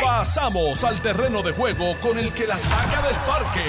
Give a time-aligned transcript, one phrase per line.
[0.00, 3.64] Pasamos al terreno de juego con el que la saca del parque.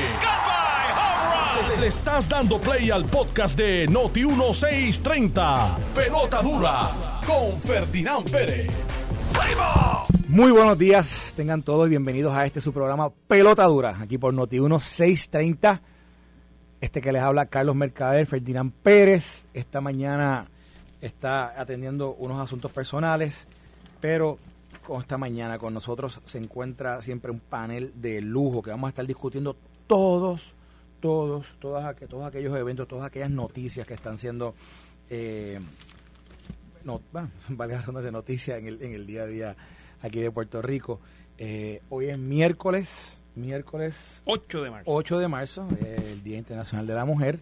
[1.80, 5.78] Le estás dando play al podcast de Noti 1630.
[5.96, 8.72] Pelota dura con Ferdinand Pérez.
[10.28, 14.60] Muy buenos días, tengan todos bienvenidos a este su programa Pelota Dura, aquí por Noti
[14.60, 15.82] 1630.
[16.82, 19.46] Este que les habla Carlos Mercader, Ferdinand Pérez.
[19.54, 20.48] Esta mañana
[21.02, 23.48] está atendiendo unos asuntos personales,
[24.00, 24.38] pero
[24.86, 28.90] con esta mañana con nosotros se encuentra siempre un panel de lujo que vamos a
[28.90, 29.56] estar discutiendo
[29.88, 30.54] todos,
[31.00, 34.56] todos, todas, todos aquellos eventos, todas aquellas noticias que están siendo,
[35.10, 35.60] eh,
[36.84, 39.56] no, bueno, valga la de noticias en el, en el día a día
[40.02, 41.00] aquí de Puerto Rico.
[41.38, 44.92] Eh, hoy es miércoles, miércoles 8 de marzo.
[44.92, 47.40] 8 de marzo, eh, el Día Internacional de la Mujer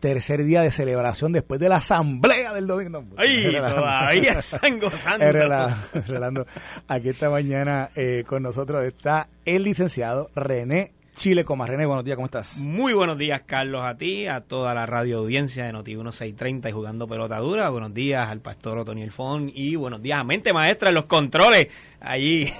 [0.00, 3.04] tercer día de celebración después de la asamblea del domingo.
[3.16, 6.46] ¡Ay, todavía están gozando!
[6.88, 11.66] Aquí esta mañana eh, con nosotros está el licenciado René Chile Coma.
[11.66, 12.58] René, buenos días, ¿cómo estás?
[12.58, 16.72] Muy buenos días, Carlos, a ti, a toda la radio audiencia de Noti 1630 y
[16.72, 17.70] jugando pelota dura.
[17.70, 21.68] Buenos días al pastor Otoniel Fon y buenos días a Mente Maestra en los controles
[22.00, 22.52] allí.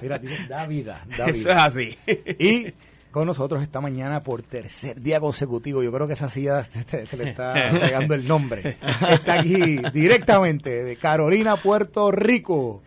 [0.00, 1.36] Mira, da vida, da vida.
[1.36, 1.98] Eso es así.
[2.38, 2.72] Y
[3.10, 5.82] con nosotros esta mañana por tercer día consecutivo.
[5.82, 6.62] Yo creo que esa silla
[7.06, 8.76] se le está pegando el nombre.
[9.10, 12.82] Está aquí directamente de Carolina, Puerto Rico.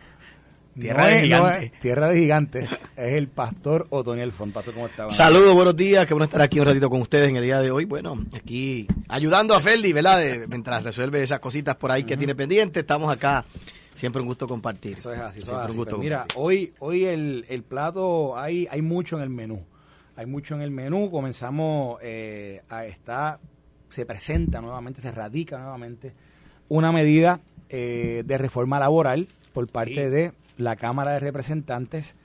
[0.78, 1.72] Tierra de gigantes.
[1.80, 2.70] tierra de gigantes.
[2.96, 4.52] Es el pastor Otoniel Font.
[4.52, 5.08] Pastor, ¿cómo está?
[5.08, 6.04] Saludos, buenos días.
[6.04, 7.84] Qué bueno estar aquí un ratito con ustedes en el día de hoy.
[7.84, 10.20] Bueno, aquí ayudando a Ferdi, ¿verdad?
[10.48, 12.80] mientras resuelve esas cositas por ahí que tiene pendiente.
[12.80, 13.44] Estamos acá.
[13.92, 14.94] Siempre un gusto compartir.
[14.96, 15.40] Eso es así.
[16.00, 19.64] mira, hoy, hoy el, el plato, hay, hay mucho en el menú
[20.16, 21.10] hay mucho en el menú.
[21.10, 23.38] Comenzamos eh, a estar,
[23.88, 26.12] se presenta nuevamente, se radica nuevamente
[26.68, 32.16] una medida eh, de reforma laboral por parte de la Cámara de Representantes.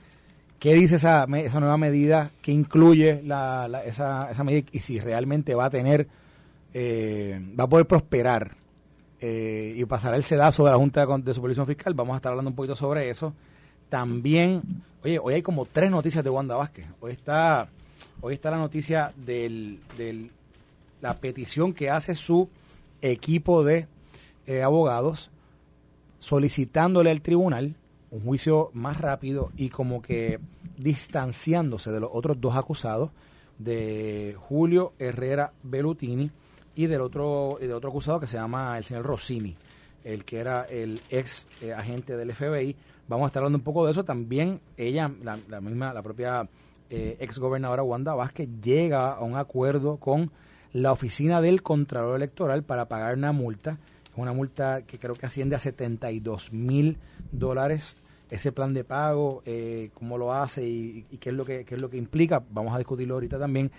[0.58, 2.30] ¿Qué dice esa, esa nueva medida?
[2.42, 4.68] ¿Qué incluye la, esa, esa medida?
[4.72, 6.06] Y si realmente va a tener,
[6.74, 8.56] eh, va a poder prosperar
[9.22, 11.92] y pasará el sedazo de la Junta de Supervisión Fiscal.
[11.92, 13.34] Vamos a estar hablando un poquito sobre eso.
[13.90, 14.62] También,
[15.04, 16.86] oye, hoy hay como tres noticias de Wanda Vázquez.
[17.00, 17.68] Hoy está
[18.22, 19.78] Hoy está la noticia de
[21.00, 22.50] la petición que hace su
[23.00, 23.88] equipo de
[24.46, 25.30] eh, abogados
[26.18, 27.76] solicitándole al tribunal
[28.10, 30.38] un juicio más rápido y como que
[30.76, 33.10] distanciándose de los otros dos acusados,
[33.58, 36.30] de Julio Herrera Bellutini
[36.74, 39.56] y del otro, del otro acusado que se llama el señor Rossini,
[40.04, 42.76] el que era el ex eh, agente del FBI.
[43.08, 44.04] Vamos a estar hablando un poco de eso.
[44.04, 46.48] También ella, la, la misma, la propia
[46.90, 50.32] eh, ex gobernadora Wanda Vázquez llega a un acuerdo con
[50.72, 53.78] la oficina del Contralor Electoral para pagar una multa,
[54.16, 56.98] una multa que creo que asciende a 72 mil
[57.30, 57.96] dólares.
[58.28, 61.80] Ese plan de pago, eh, cómo lo hace y, qué es lo que qué es
[61.80, 63.70] lo que implica, vamos a discutirlo ahorita también.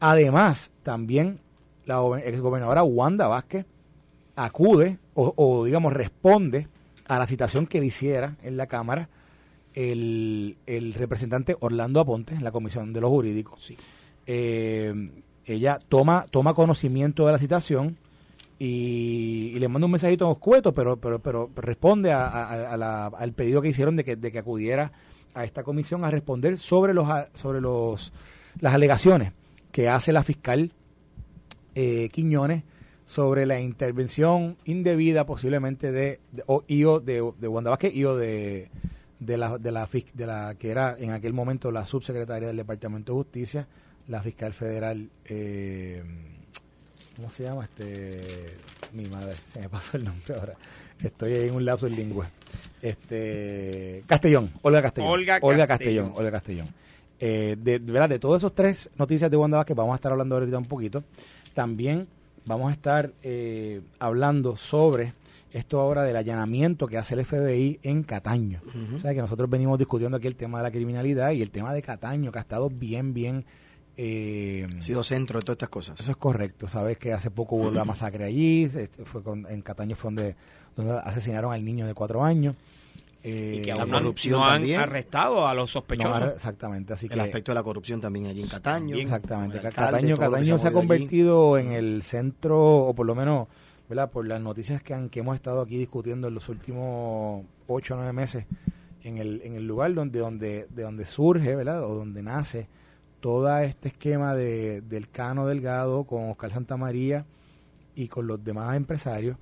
[0.00, 1.40] Además, también
[1.86, 3.66] la ex gobernadora Wanda Vázquez
[4.36, 6.68] acude o digamos responde
[7.06, 9.08] a la citación que le hiciera en la Cámara
[9.74, 13.72] el, el representante Orlando Aponte en la Comisión de los Jurídicos.
[14.26, 15.10] Eh,
[15.44, 17.98] ella toma, toma conocimiento de la citación
[18.58, 24.04] y, le manda un mensajito escueto, pero, pero, pero responde al pedido que hicieron de
[24.04, 24.92] que, de que acudiera
[25.34, 28.12] a esta comisión a responder sobre los sobre los
[28.60, 29.32] las alegaciones
[29.72, 30.72] que hace la fiscal
[31.74, 32.62] eh, Quiñones
[33.04, 38.70] sobre la intervención indebida posiblemente de, de, de, de Wanda Vázquez y o de
[39.24, 43.12] de la, de la, de la que era en aquel momento la subsecretaria del Departamento
[43.12, 43.66] de Justicia,
[44.08, 46.02] la fiscal federal, eh,
[47.16, 47.64] ¿cómo se llama?
[47.64, 48.56] este
[48.92, 50.54] Mi madre, se me pasó el nombre ahora.
[51.02, 52.30] Estoy en un lapso en lengua.
[52.80, 55.10] Este, Castellón, Olga Castellón.
[55.10, 56.12] Olga Castellón.
[56.14, 56.68] Olga Castellón.
[57.18, 58.08] Eh, de, ¿verdad?
[58.08, 61.02] de todos esos tres noticias de Wanda que vamos a estar hablando ahorita un poquito,
[61.54, 62.06] también
[62.44, 65.14] vamos a estar eh, hablando sobre
[65.54, 68.60] esto ahora del allanamiento que hace el FBI en Cataño.
[68.94, 71.72] O sea, que nosotros venimos discutiendo aquí el tema de la criminalidad y el tema
[71.72, 73.46] de Cataño, que ha estado bien, bien...
[73.96, 76.00] Eh, ha sido centro de todas estas cosas.
[76.00, 76.66] Eso es correcto.
[76.66, 80.34] Sabes que hace poco hubo la masacre allí, este, fue en Cataño fue donde,
[80.74, 82.56] donde asesinaron al niño de cuatro años.
[83.22, 86.34] Eh, y que la corrupción no han arrestado a los sospechosos.
[86.34, 88.96] exactamente, así el aspecto de la corrupción también allí en Cataño.
[88.96, 93.46] Exactamente, Cataño, Cataño se ha convertido en el centro, o por lo menos
[93.88, 94.10] ¿verdad?
[94.10, 97.96] por las noticias que, han, que hemos estado aquí discutiendo en los últimos ocho o
[97.96, 98.46] nueve meses
[99.02, 101.84] en el, en el lugar donde, donde, de donde surge ¿verdad?
[101.84, 102.68] o donde nace
[103.20, 107.24] todo este esquema de, del Cano Delgado con Oscar Santamaría
[107.94, 109.36] y con los demás empresarios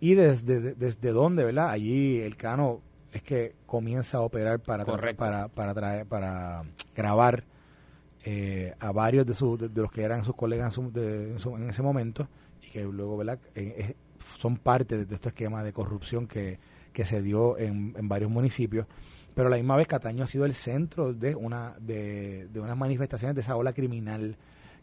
[0.00, 1.70] y desde, desde, desde dónde, ¿verdad?
[1.70, 2.80] Allí el Cano
[3.12, 6.64] es que comienza a operar para para para traer, para
[6.94, 7.44] grabar
[8.24, 12.28] eh, a varios de, sus, de, los que eran sus colegas en, ese momento
[12.64, 13.38] y que luego ¿verdad?
[13.54, 13.94] Eh,
[14.36, 16.58] son parte de, este esquema de corrupción que,
[16.92, 18.86] que se dio en, en, varios municipios.
[19.34, 22.76] Pero a la misma vez Cataño ha sido el centro de una de, de unas
[22.76, 24.36] manifestaciones de esa ola criminal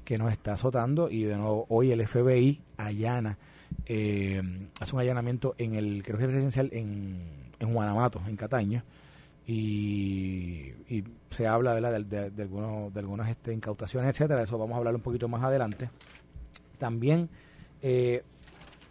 [0.03, 3.37] que nos está azotando y de nuevo hoy el FBI allana,
[3.85, 4.41] eh,
[4.79, 8.83] hace un allanamiento en el, creo que es residencial en, en Guanamato, en Cataño,
[9.45, 10.73] y,
[11.31, 14.43] se habla De, de, algunos, de algunas este, incautaciones, etcétera.
[14.43, 15.89] Eso vamos a hablar un poquito más adelante.
[16.77, 17.29] También,
[17.83, 18.23] eh,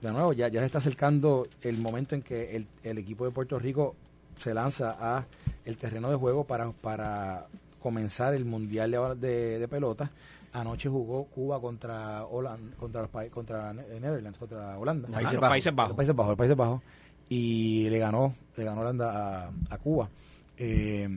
[0.00, 3.30] de nuevo, ya, ya se está acercando el momento en que el, el, equipo de
[3.30, 3.96] Puerto Rico
[4.38, 5.24] se lanza a
[5.64, 7.46] el terreno de juego para, para
[7.80, 10.10] comenzar el Mundial de, de, Pelota.
[10.52, 15.08] Anoche jugó Cuba contra Holanda, contra los contra Netherlands, contra Holanda.
[15.08, 15.48] Países, Bajos.
[15.50, 15.96] Países Bajos.
[15.96, 16.82] Países Bajos, Países Bajos.
[17.28, 20.10] Y le ganó, le ganó Holanda a, a Cuba.
[20.58, 21.08] Eh,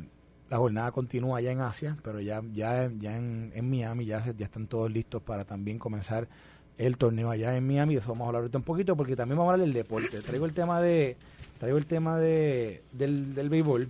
[0.50, 4.68] la jornada continúa allá en Asia, pero ya, ya, ya en, Miami ya, ya están
[4.68, 6.28] todos listos para también comenzar
[6.78, 7.96] el torneo allá en Miami.
[7.96, 10.22] De eso vamos a hablar un poquito, porque también vamos a hablar del deporte.
[10.22, 11.18] Traigo el tema de,
[11.60, 13.90] traigo el tema de, del, del béisbol,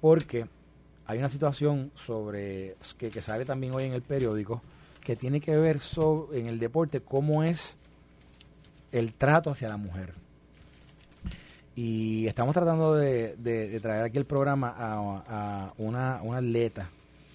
[0.00, 0.46] porque
[1.06, 4.62] hay una situación sobre que, que sale también hoy en el periódico
[5.04, 5.80] que tiene que ver
[6.32, 7.76] en el deporte cómo es
[8.90, 10.14] el trato hacia la mujer.
[11.76, 16.88] Y estamos tratando de, traer aquí el programa a, una, atleta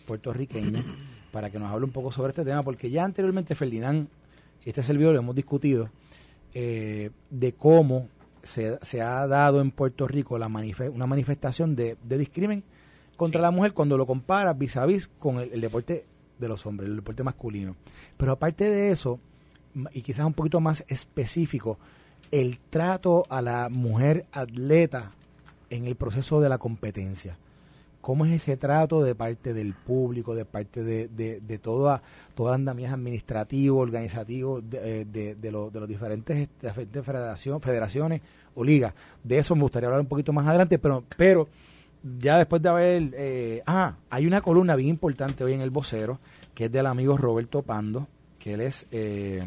[0.07, 0.83] puertorriqueña
[1.31, 4.07] para que nos hable un poco sobre este tema, porque ya anteriormente Ferdinand,
[4.69, 5.89] este servidor lo hemos discutido,
[6.54, 8.07] eh, de cómo
[8.44, 12.63] se, se, ha dado en Puerto Rico la una manifestación de, de discrimen
[13.18, 16.06] contra la mujer cuando lo compara vis a vis con el, deporte
[16.39, 17.75] de los hombres, el deporte masculino.
[18.16, 19.19] Pero aparte de eso,
[19.92, 21.77] y quizás un poquito más específico,
[22.31, 25.12] el trato a la mujer atleta
[25.69, 27.38] en el proceso de la competencia.
[28.01, 32.01] ¿Cómo es ese trato de parte del público, de parte de, de, de toda,
[32.33, 36.47] toda el andamiaje administrativo, organizativo de, de, de, los diferentes,
[37.03, 38.21] federación, federaciones
[38.55, 38.93] o ligas?
[39.23, 41.47] De eso me gustaría hablar un poquito más adelante, pero, pero
[42.19, 43.11] ya después de haber...
[43.13, 46.19] Eh, ah, hay una columna bien importante hoy en El Vocero,
[46.53, 48.07] que es del amigo Roberto Pando,
[48.37, 48.85] que él es...
[48.91, 49.43] Eh,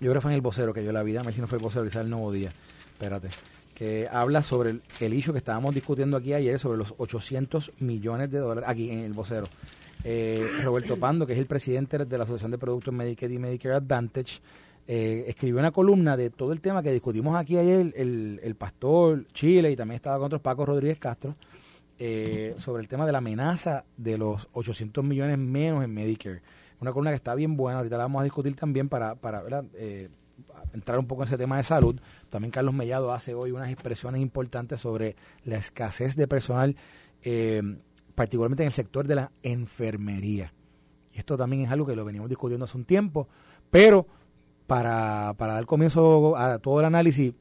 [0.00, 1.46] yo creo que fue en el vocero que yo la vida, a ver si no
[1.46, 2.50] fue el vocero, quizás el nuevo día.
[2.92, 3.28] Espérate.
[3.80, 8.38] Que habla sobre el, el que estábamos discutiendo aquí ayer, sobre los 800 millones de
[8.38, 9.46] dólares, aquí en el vocero.
[10.04, 13.76] Eh, Roberto Pando, que es el presidente de la Asociación de Productos Medicaid y Medicare
[13.76, 14.40] Advantage,
[14.86, 19.26] eh, escribió una columna de todo el tema que discutimos aquí ayer, el, el pastor
[19.32, 21.34] Chile y también estaba con otros Paco Rodríguez Castro,
[21.98, 26.42] eh, sobre el tema de la amenaza de los 800 millones menos en Medicare
[26.80, 29.42] una columna que está bien buena, ahorita la vamos a discutir también para, para
[30.72, 32.00] entrar un poco en ese tema de salud.
[32.28, 36.76] También Carlos Mellado hace hoy unas expresiones importantes sobre la escasez de personal,
[37.22, 37.62] eh,
[38.14, 40.52] particularmente en el sector de la enfermería.
[41.12, 43.28] Y esto también es algo que lo venimos discutiendo hace un tiempo,
[43.70, 44.06] pero
[44.66, 47.32] para, para dar comienzo a todo el análisis,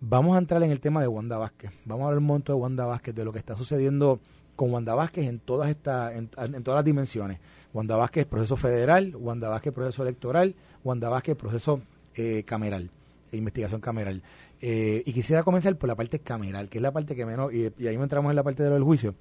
[0.00, 1.70] vamos a entrar en el tema de Wanda Vázquez.
[1.84, 4.20] Vamos a hablar un momento de Wanda Vázquez, de lo que está sucediendo
[4.56, 7.38] con Wanda Vázquez en todas estas, en todas las dimensiones.
[7.72, 10.54] Wanda Vázquez, proceso federal, Wanda Vázquez, proceso electoral,
[10.84, 11.80] Wanda Vázquez, proceso
[12.16, 12.90] eh, cameral,
[13.32, 14.22] investigación cameral.
[14.60, 17.66] Eh, y quisiera comenzar por la parte cameral, que es la parte que menos, y,
[17.86, 19.14] ahí entramos en la parte de lo del juicio,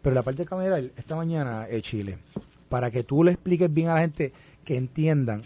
[0.00, 2.18] pero la parte cameral, esta mañana, eh, Chile,
[2.68, 4.32] para que tú le expliques bien a la gente
[4.64, 5.42] que entiendan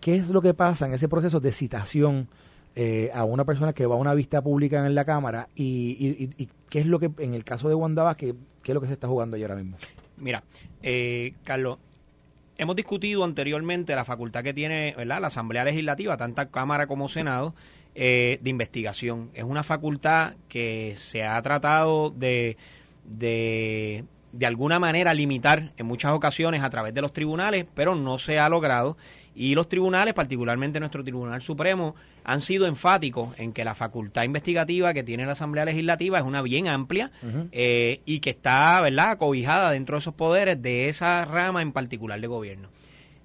[0.00, 2.28] qué es lo que pasa en ese proceso de citación
[2.74, 6.48] eh, a una persona que va a una vista pública en la Cámara y, y,
[6.68, 8.94] qué es lo que, en el caso de Wanda Vázquez, qué es lo que se
[8.94, 9.76] está jugando ahí ahora mismo.
[10.16, 10.42] Mira,
[10.82, 11.78] eh, Carlos,
[12.58, 17.54] hemos discutido anteriormente la facultad que tiene la Asamblea Legislativa, tanto Cámara como Senado,
[17.94, 19.30] eh, de investigación.
[19.34, 22.56] Es una facultad que se ha tratado de,
[23.04, 28.18] de, de alguna manera limitar en muchas ocasiones a través de los tribunales, pero no
[28.18, 28.96] se ha logrado.
[29.34, 34.92] Y los tribunales, particularmente nuestro Tribunal Supremo, han sido enfáticos en que la facultad investigativa
[34.92, 37.10] que tiene la Asamblea Legislativa es una bien amplia
[37.50, 42.20] eh, y que está, ¿verdad?, cobijada dentro de esos poderes de esa rama en particular
[42.20, 42.68] de gobierno.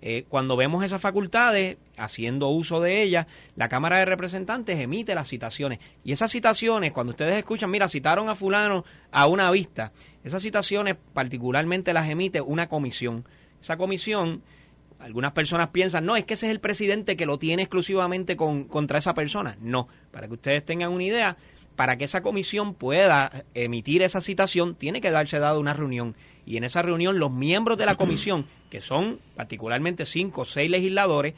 [0.02, 5.28] Eh, cuando vemos esas facultades, haciendo uso de ellas, la Cámara de Representantes emite las
[5.28, 5.80] citaciones.
[6.04, 9.92] Y esas citaciones, cuando ustedes escuchan, mira, citaron a fulano a una vista,
[10.24, 13.26] esas citaciones particularmente las emite una comisión.
[13.60, 14.44] Esa comisión
[15.00, 18.66] algunas personas piensan, no, es que ese es el presidente que lo tiene exclusivamente con,
[18.66, 19.58] contra esa persona.
[19.62, 21.38] No, para que ustedes tengan una idea,
[21.76, 26.16] para que esa comisión pueda emitir esa citación, tiene que darse dado una reunión.
[26.46, 30.70] Y en esa reunión los miembros de la comisión, que son particularmente cinco o seis
[30.70, 31.36] legisladores,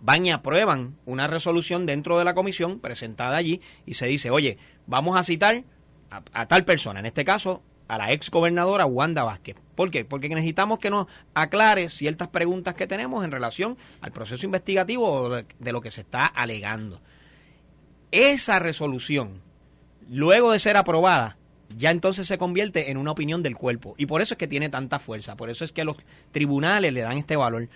[0.00, 4.58] van y aprueban una resolución dentro de la comisión presentada allí y se dice, oye,
[4.86, 5.64] vamos a citar
[6.10, 9.56] a, tal persona, en este caso a la ex gobernadora Wanda Vázquez.
[9.80, 10.04] ¿Por qué?
[10.04, 15.72] Porque necesitamos que nos aclare ciertas preguntas que tenemos en relación al proceso investigativo de
[15.72, 17.00] lo que se está alegando.
[18.10, 19.40] Esa resolución,
[20.06, 21.38] luego de ser aprobada,
[21.78, 23.94] ya entonces se convierte en una opinión del cuerpo.
[23.96, 25.96] Y por eso es que tiene tanta fuerza, por eso es que los
[26.30, 27.70] tribunales le dan este valor.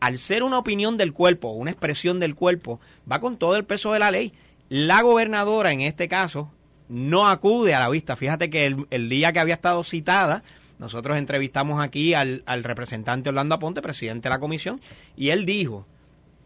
[0.00, 2.80] Al ser una opinión del cuerpo, una expresión del cuerpo,
[3.12, 4.32] va con todo el peso de la ley.
[4.70, 6.50] La gobernadora, en este caso,
[6.88, 8.16] no acude a la vista.
[8.16, 10.42] Fíjate que el, día que había estado citada,
[10.78, 14.80] nosotros entrevistamos aquí al, representante Orlando Aponte, presidente de la comisión,
[15.16, 15.86] y él dijo,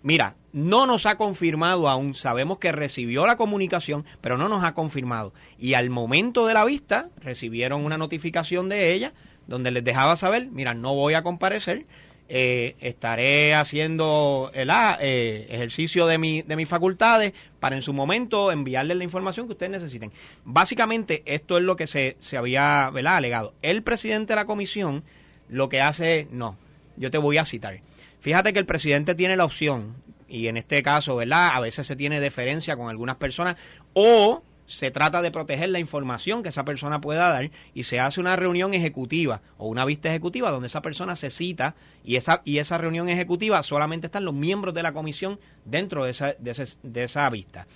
[0.02, 4.74] mira, no nos ha confirmado aún, sabemos que recibió la comunicación, pero no nos ha
[4.74, 5.32] confirmado.
[5.58, 9.12] Y al momento de la vista recibieron una notificación de ella
[9.46, 11.86] donde les dejaba saber, mira, no voy a comparecer,
[12.32, 18.52] eh, estaré haciendo el eh, ejercicio de, mi, de mis facultades para en su momento
[18.52, 20.12] enviarles la información que ustedes necesiten.
[20.44, 23.52] Básicamente esto es lo que se, se había alegado.
[23.62, 25.02] El presidente de la comisión
[25.48, 26.56] lo que hace, no,
[26.96, 27.80] yo te voy a citar.
[28.20, 29.96] Fíjate que el presidente tiene la opción,
[30.28, 31.50] y en este caso, ¿verdad?
[31.54, 33.56] A veces se tiene deferencia con algunas personas,
[33.92, 38.20] o se trata de proteger la información que esa persona pueda dar y se hace
[38.20, 41.74] una reunión ejecutiva o una vista ejecutiva donde esa persona se cita
[42.04, 46.12] y esa, y esa reunión ejecutiva solamente están los miembros de la comisión dentro de
[46.12, 47.66] esa, de, de esa vista.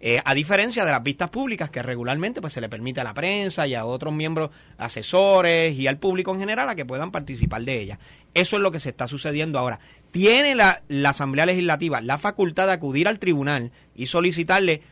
[0.00, 3.14] Eh, a diferencia de las vistas públicas que regularmente pues se le permite a la
[3.14, 7.62] prensa y a otros miembros asesores y al público en general a que puedan participar
[7.62, 7.98] de ella.
[8.32, 9.80] Eso es lo que se está sucediendo ahora.
[10.12, 14.82] Tiene la, la Asamblea Legislativa la facultad de acudir al tribunal y solicitarle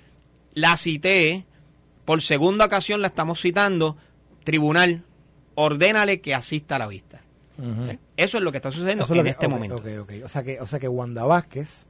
[0.56, 1.44] la cité,
[2.04, 3.96] por segunda ocasión la estamos citando,
[4.42, 5.04] tribunal,
[5.54, 7.20] ordénale que asista a la vista.
[7.58, 7.98] ¿Eh?
[8.16, 9.82] Eso es lo que está sucediendo en este momento.
[10.24, 11.84] O, sea que, o sea que Wanda Vázquez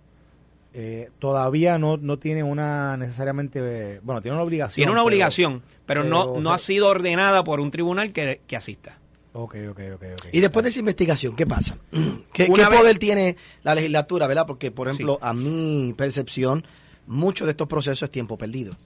[0.74, 4.74] eh, todavía no, no tiene una necesariamente, bueno, tiene una obligación.
[4.74, 8.98] Tiene una obligación, pero, no, no ha sido ordenada por un tribunal que, asista.
[9.32, 10.04] Ok, ok, ok.
[10.32, 11.76] Y después de esa investigación, ¿qué pasa?
[12.32, 14.44] ¿Qué, poder tiene la legislatura, verdad?
[14.44, 16.66] Porque, por ejemplo, a mi percepción,
[17.06, 18.76] mucho de estos procesos es tiempo perdido.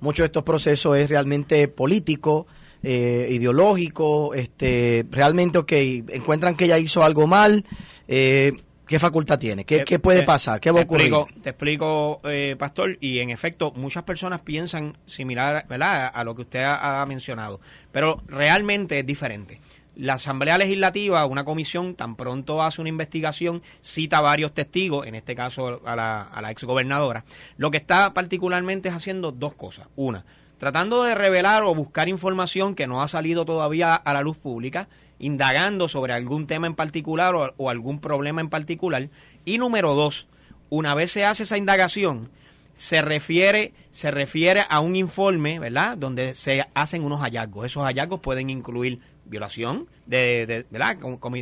[0.00, 2.46] Muchos de estos procesos es realmente político,
[2.82, 7.64] eh, ideológico, este, realmente, ok, encuentran que ella hizo algo mal,
[8.06, 8.52] eh,
[8.86, 9.64] ¿qué facultad tiene?
[9.64, 10.60] ¿Qué, qué puede pasar?
[10.60, 11.12] ¿Qué va a ocurrir?
[11.42, 16.10] te explico, eh, Pastor, y en efecto, muchas personas piensan similar ¿verdad?
[16.12, 19.60] a lo que usted ha mencionado, pero realmente es diferente
[19.96, 25.34] la Asamblea Legislativa, una comisión, tan pronto hace una investigación, cita varios testigos, en este
[25.34, 27.24] caso a la, a la exgobernadora,
[27.56, 29.88] lo que está particularmente es haciendo dos cosas.
[29.96, 30.24] Una,
[30.58, 34.88] tratando de revelar o buscar información que no ha salido todavía a la luz pública,
[35.18, 39.08] indagando sobre algún tema en particular o, o algún problema en particular.
[39.46, 40.28] Y número dos,
[40.68, 42.30] una vez se hace esa indagación,
[42.74, 45.96] se refiere, se refiere a un informe, ¿verdad?
[45.96, 47.64] Donde se hacen unos hallazgos.
[47.64, 50.98] Esos hallazgos pueden incluir violación de, de, ¿verdad?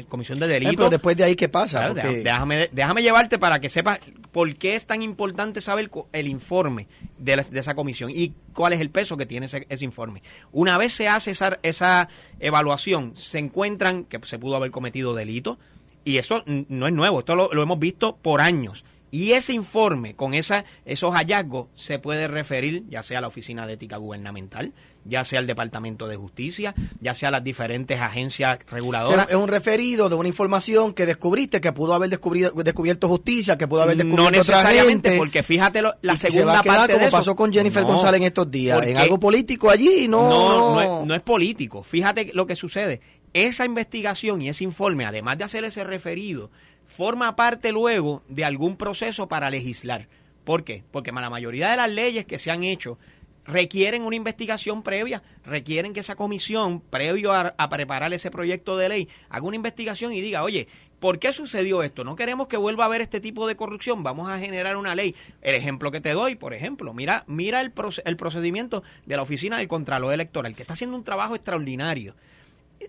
[0.08, 0.76] comisión de delito.
[0.76, 1.92] pero después de ahí, ¿qué pasa?
[1.92, 4.00] déjame, déjame llevarte para que sepas
[4.32, 6.88] por qué es tan importante saber el informe
[7.18, 10.22] de, de, esa comisión y cuál es el peso que tiene ese, ese, informe.
[10.52, 12.08] Una vez se hace esa, esa
[12.40, 15.58] evaluación, se encuentran que se pudo haber cometido delito
[16.04, 18.84] y eso no es nuevo, esto lo, lo hemos visto por años.
[19.14, 23.64] Y ese informe con esa, esos hallazgos se puede referir ya sea a la Oficina
[23.64, 24.72] de Ética Gubernamental,
[25.04, 29.28] ya sea al Departamento de Justicia, ya sea a las diferentes agencias reguladoras.
[29.28, 33.82] es un referido de una información que descubriste, que pudo haber descubierto justicia, que pudo
[33.82, 38.26] haber descubierto No necesariamente, porque fíjate la segunda parte como pasó con Jennifer González en
[38.26, 41.82] estos días, en algo político allí, no no, es, no es político.
[41.82, 43.00] Fíjate lo que sucede.
[43.32, 46.50] Esa investigación y ese informe, además de hacer ese referido,
[46.86, 50.08] forma parte luego de algún proceso para legislar.
[50.44, 50.84] ¿Por qué?
[50.90, 52.98] Porque la mayoría de las leyes que se han hecho
[53.46, 59.08] requieren una investigación previa, requieren que esa comisión, previo a, preparar ese proyecto de ley,
[59.28, 60.68] haga una investigación y diga, oye,
[61.00, 62.04] ¿por qué sucedió esto?
[62.04, 65.14] No queremos que vuelva a haber este tipo de corrupción, vamos a generar una ley.
[65.42, 67.72] El ejemplo que te doy, por ejemplo, mira, mira el,
[68.04, 72.14] el procedimiento de la Oficina del Contralor Electoral, que está haciendo un trabajo extraordinario.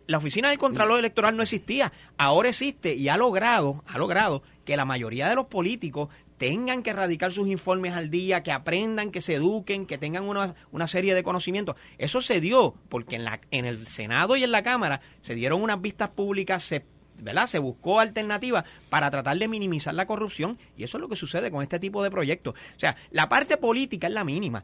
[0.08, 4.76] La Oficina del Contralor Electoral no existía, ahora existe y ha logrado, ha logrado que
[4.76, 9.22] la mayoría de los políticos tengan que radicar sus informes al día, que aprendan, que
[9.22, 11.76] se eduquen, que tengan una, una, serie de conocimientos.
[11.98, 15.62] Eso se dio porque en, la, en el Senado y en la Cámara se dieron
[15.62, 16.86] unas vistas públicas, se,
[17.20, 17.48] ¿verdad?
[17.48, 21.52] se buscó alternativas para tratar de minimizar la corrupción y eso es lo que sucede
[21.52, 22.54] con este tipo de proyectos.
[22.76, 24.64] O sea, la parte política es la mínima.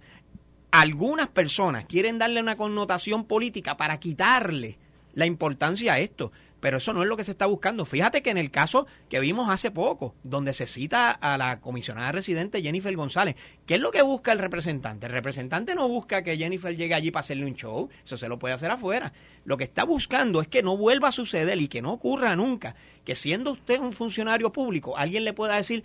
[0.71, 4.77] Algunas personas quieren darle una connotación política para quitarle
[5.13, 6.31] la importancia a esto.
[6.61, 7.83] Pero eso no es lo que se está buscando.
[7.83, 12.13] Fíjate que en el caso que vimos hace poco, donde se cita a la comisionada
[12.13, 15.07] residente Jennifer González, ¿qué es lo que busca el representante?
[15.07, 18.39] El representante no busca que Jennifer llegue allí para hacerle un show, eso se lo
[18.39, 19.11] puede hacer afuera.
[19.43, 22.75] Lo que está buscando es que no vuelva a suceder y que no ocurra nunca,
[23.03, 25.83] que siendo usted un funcionario público, alguien le pueda decir,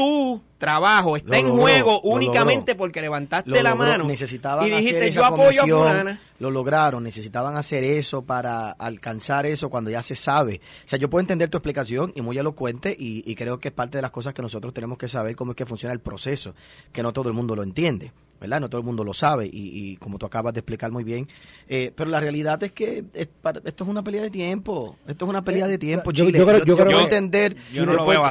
[0.00, 5.86] tu trabajo está en juego únicamente porque levantaste la mano necesitaban y dijiste yo apoyo
[5.86, 10.62] a Lo lograron, necesitaban hacer eso para alcanzar eso cuando ya se sabe.
[10.86, 13.74] O sea, yo puedo entender tu explicación y muy elocuente y, y creo que es
[13.74, 16.54] parte de las cosas que nosotros tenemos que saber cómo es que funciona el proceso,
[16.92, 18.12] que no todo el mundo lo entiende.
[18.40, 18.60] ¿Verdad?
[18.60, 21.28] No todo el mundo lo sabe y, como tú acabas de explicar muy bien.
[21.68, 24.96] Eh, pero la realidad es que esto es una pelea de tiempo.
[25.06, 26.38] Esto es una pelea de tiempo, yo, Chile.
[26.38, 27.56] Yo, creo, yo, creo entender,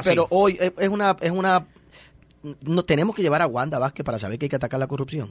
[0.04, 1.66] pero hoy es una, es una,
[2.62, 5.30] no tenemos que llevar a Wanda Vázquez para saber que hay que atacar la corrupción.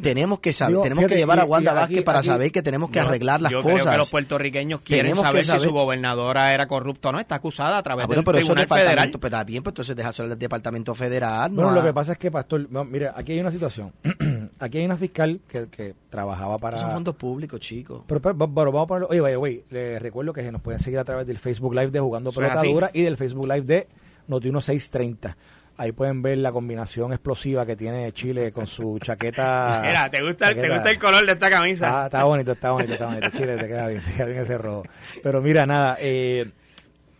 [0.00, 3.42] Tenemos que saber, tenemos que llevar a Wanda Vázquez para saber que tenemos que arreglar
[3.42, 3.66] las cosas.
[3.66, 7.20] Yo creo que los puertorriqueños quieren saber, si su gobernadora era corrupta o no.
[7.20, 9.10] Está acusada a través ah, del pero Tribunal eso Federal.
[9.20, 11.50] Pero bien, pues entonces deja el Departamento Federal.
[11.50, 13.92] Bueno, lo que pasa es que, Pastor, mire, aquí hay una situación.
[14.58, 16.78] aquí hay una fiscal que, que trabajaba para...
[16.78, 18.02] Son fondos públicos, chicos.
[18.06, 19.08] Pero, pero, vamos a ponerlo...
[19.08, 21.90] Oye, vaya, güey, les recuerdo que se nos pueden seguir a través del Facebook Live
[21.90, 23.88] de Jugando Pelota Dura y del Facebook Live de
[24.28, 25.36] Noti 1630.
[25.80, 29.80] Ahí pueden ver la combinación explosiva que tiene Chile con su chaqueta.
[29.86, 32.02] Mira, ¿te gusta, ¿te gusta el color de esta camisa?
[32.02, 33.30] Ah, está bonito, está bonito, está bonito.
[33.30, 34.82] Chile, te queda bien, te queda bien ese rojo.
[35.22, 36.50] Pero mira, nada, eh,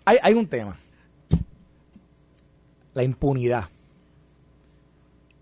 [0.05, 0.77] hay, hay un tema.
[2.95, 3.69] La impunidad.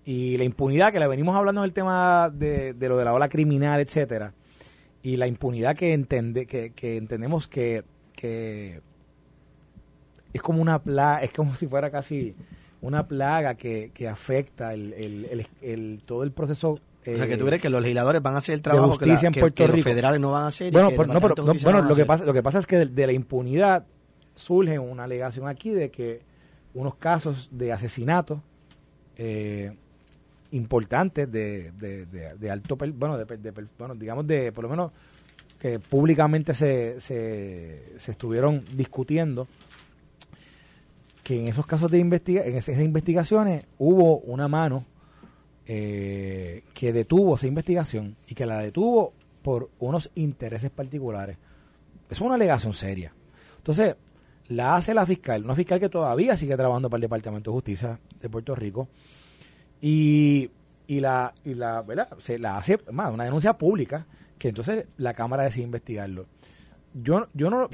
[0.05, 3.15] Y la impunidad, que la venimos hablando en el tema de, de lo de la
[3.15, 4.35] ola criminal, etcétera.
[5.03, 7.83] Y la impunidad que, entende, que, que entendemos que,
[8.15, 8.83] que
[10.35, 12.37] es como una plaga, es como si fuera casi
[12.87, 17.47] una plaga que, que afecta el, el, el, todo el proceso o sea, que tú
[17.47, 19.77] crees que los legisladores van a hacer el trabajo que, en Puerto Rico.
[19.77, 20.73] los federales no van a hacer.
[20.73, 23.87] Bueno, no, pero, bueno lo, que pasa, lo que pasa es que de, la impunidad
[24.35, 26.23] surge una alegación aquí de que
[26.75, 28.43] unos casos de asesinato
[29.17, 29.73] eh,
[30.51, 34.93] importantes de, de, de, alto, bueno, de, bueno, digamos de, por lo menos
[35.61, 39.47] que públicamente se, se, se estuvieron discutiendo
[41.27, 44.85] que en esos casos de investiga en esas investigaciones hubo una mano
[45.67, 49.13] eh, que detuvo esa investigación y que la detuvo
[49.43, 51.37] por unos intereses particulares.
[52.09, 53.13] Es una alegación seria.
[53.57, 53.97] Entonces,
[54.47, 57.99] la hace la fiscal, una fiscal que todavía sigue trabajando para el Departamento de Justicia
[58.21, 58.87] de Puerto Rico
[59.81, 60.49] y,
[60.87, 62.07] y la, y la, ¿verdad?
[62.21, 64.07] Se la hace más una denuncia pública
[64.39, 66.27] que entonces la Cámara decide investigarlo.
[67.03, 67.69] Yo, yo no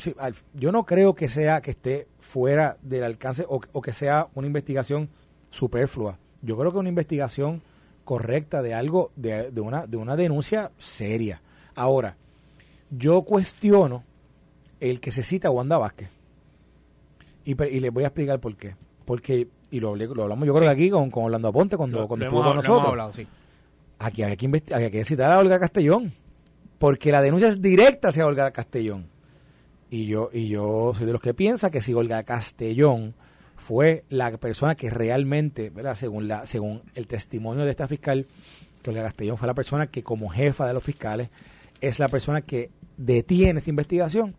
[0.54, 5.08] yo no creo que sea que esté fuera del alcance o, que sea una investigación
[5.50, 6.18] superflua.
[6.40, 7.62] Yo creo que una investigación
[8.04, 11.40] correcta de algo, de, de, una, de una denuncia seria.
[11.76, 12.16] Ahora,
[12.90, 14.02] yo cuestiono
[14.80, 16.10] el que se cita a Wanda Vázquez.
[17.44, 18.74] Y, y les voy a explicar por qué.
[19.04, 22.26] Porque, y lo, lo hablamos yo creo que aquí con, con Orlando Aponte cuando, cuando
[22.26, 23.20] estuvo con nosotros.
[24.00, 26.12] Aquí hay que, hay que citar a Olga Castellón.
[26.82, 29.06] Porque la denuncia es directa hacia Olga Castellón.
[29.88, 33.14] Y yo, y yo soy de los que piensa que si Olga Castellón
[33.54, 35.94] fue la persona que realmente, ¿verdad?
[35.94, 38.26] Según, la, según el testimonio de esta fiscal,
[38.82, 41.28] que Olga Castellón fue la persona que como jefa de los fiscales
[41.80, 44.34] es la persona que detiene esta investigación,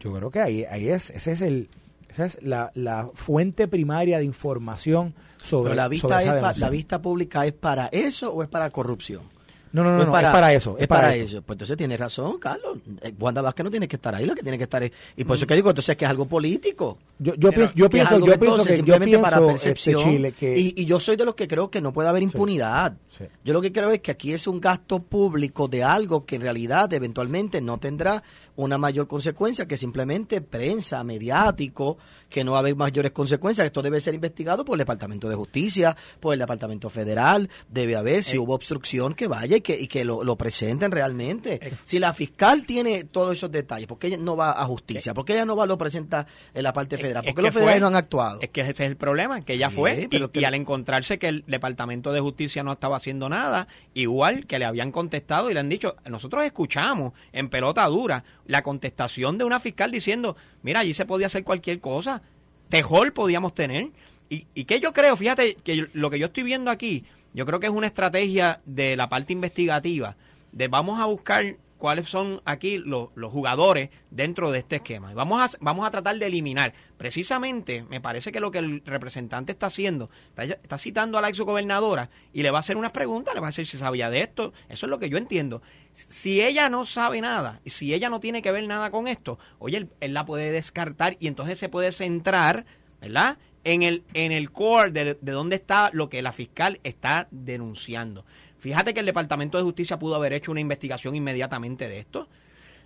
[0.00, 1.68] yo creo que ahí, ahí es, ese es el,
[2.08, 6.20] esa es la, la fuente primaria de información sobre, la vista
[6.56, 9.32] la vista pública es para eso o es para corrupción.
[9.74, 10.76] No, no, no, es, para, eso.
[10.78, 11.42] Es, para, eso.
[11.42, 12.78] Pues entonces tiene razón, Carlos.
[13.02, 14.92] Eh, Wanda Vázquez no tiene que estar ahí, lo que tiene que estar es.
[15.16, 16.96] Y por eso que digo, entonces que es algo político.
[17.24, 20.34] Yo, yo, pienso, yo pienso, yo pienso que simplemente para este, percepción.
[20.40, 22.98] y, yo soy de los que creo que no puede haber impunidad.
[23.42, 26.42] Yo lo que creo es que aquí es un gasto público de algo que en
[26.42, 28.22] realidad eventualmente no tendrá
[28.56, 31.96] una mayor consecuencia que simplemente prensa, mediático,
[32.28, 33.64] que no va a haber mayores consecuencias.
[33.64, 37.48] Esto debe ser investigado por el Departamento de Justicia, por el Departamento Federal.
[37.68, 38.38] Debe haber, si eh.
[38.38, 41.60] hubo obstrucción, que vaya y que, y que lo, presenten realmente.
[41.62, 41.72] Eh.
[41.84, 45.12] Si la fiscal tiene todos esos detalles, ¿por qué ella no va a justicia?
[45.12, 45.14] Eh.
[45.14, 47.13] ¿Por qué ella no va a lo presenta en la parte federal?
[47.22, 48.40] ¿Por qué los federales no han actuado?
[48.40, 52.12] Es que ese es el problema, que ella fue y, al encontrarse que el Departamento
[52.12, 55.96] de Justicia no estaba haciendo nada, igual que le habían contestado y le han dicho,
[56.08, 61.26] nosotros escuchamos en pelota dura la contestación de una fiscal diciendo, mira, allí se podía
[61.26, 62.22] hacer cualquier cosa,
[62.68, 63.90] tejol podíamos tener.
[64.28, 67.60] Y, y que yo creo, fíjate, que lo que yo estoy viendo aquí, yo creo
[67.60, 70.16] que es una estrategia de la parte investigativa,
[70.52, 75.12] de vamos a buscar cuáles son aquí los, jugadores dentro de este esquema.
[75.14, 76.72] Vamos a, vamos a tratar de eliminar.
[76.96, 82.10] Precisamente, me parece que lo que el representante está haciendo, está, citando a la exgobernadora
[82.32, 84.52] y le va a hacer unas preguntas, le va a decir si sabía de esto.
[84.68, 85.62] Eso es lo que yo entiendo.
[85.92, 89.88] Si ella no sabe nada, si ella no tiene que ver nada con esto, oye,
[90.00, 92.64] él, la puede descartar y entonces se puede centrar,
[93.00, 93.38] ¿verdad?
[93.64, 98.24] En el, en el core de, de dónde está lo que la fiscal está denunciando.
[98.64, 102.30] Fíjate que el Departamento de Justicia pudo haber hecho una investigación inmediatamente de esto.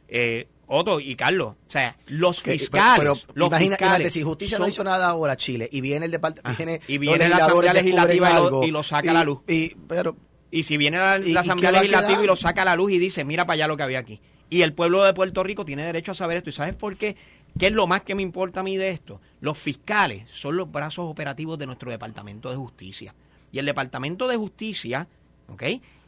[0.09, 5.07] Eh, Otto y Carlos, o sea, los fiscales, los imagínate, si justicia no hizo nada
[5.07, 9.13] ahora Chile y viene el departamento, ah, y viene la Asamblea Legislativa y lo, saca
[9.13, 9.39] a la luz.
[9.47, 10.17] Y, pero,
[10.51, 13.47] y si viene la, Asamblea Legislativa y lo saca a la luz y dice, mira
[13.47, 14.21] para allá lo que había aquí.
[14.51, 16.51] Y el pueblo de Puerto Rico tiene derecho a saber esto.
[16.51, 17.15] ¿Y sabes por qué?
[17.57, 19.21] ¿Qué es lo más que me importa a mí de esto?
[19.41, 23.15] Los fiscales son los brazos operativos de nuestro Departamento de Justicia.
[23.53, 25.07] Y el Departamento de Justicia
[25.49, 25.63] ¿ok?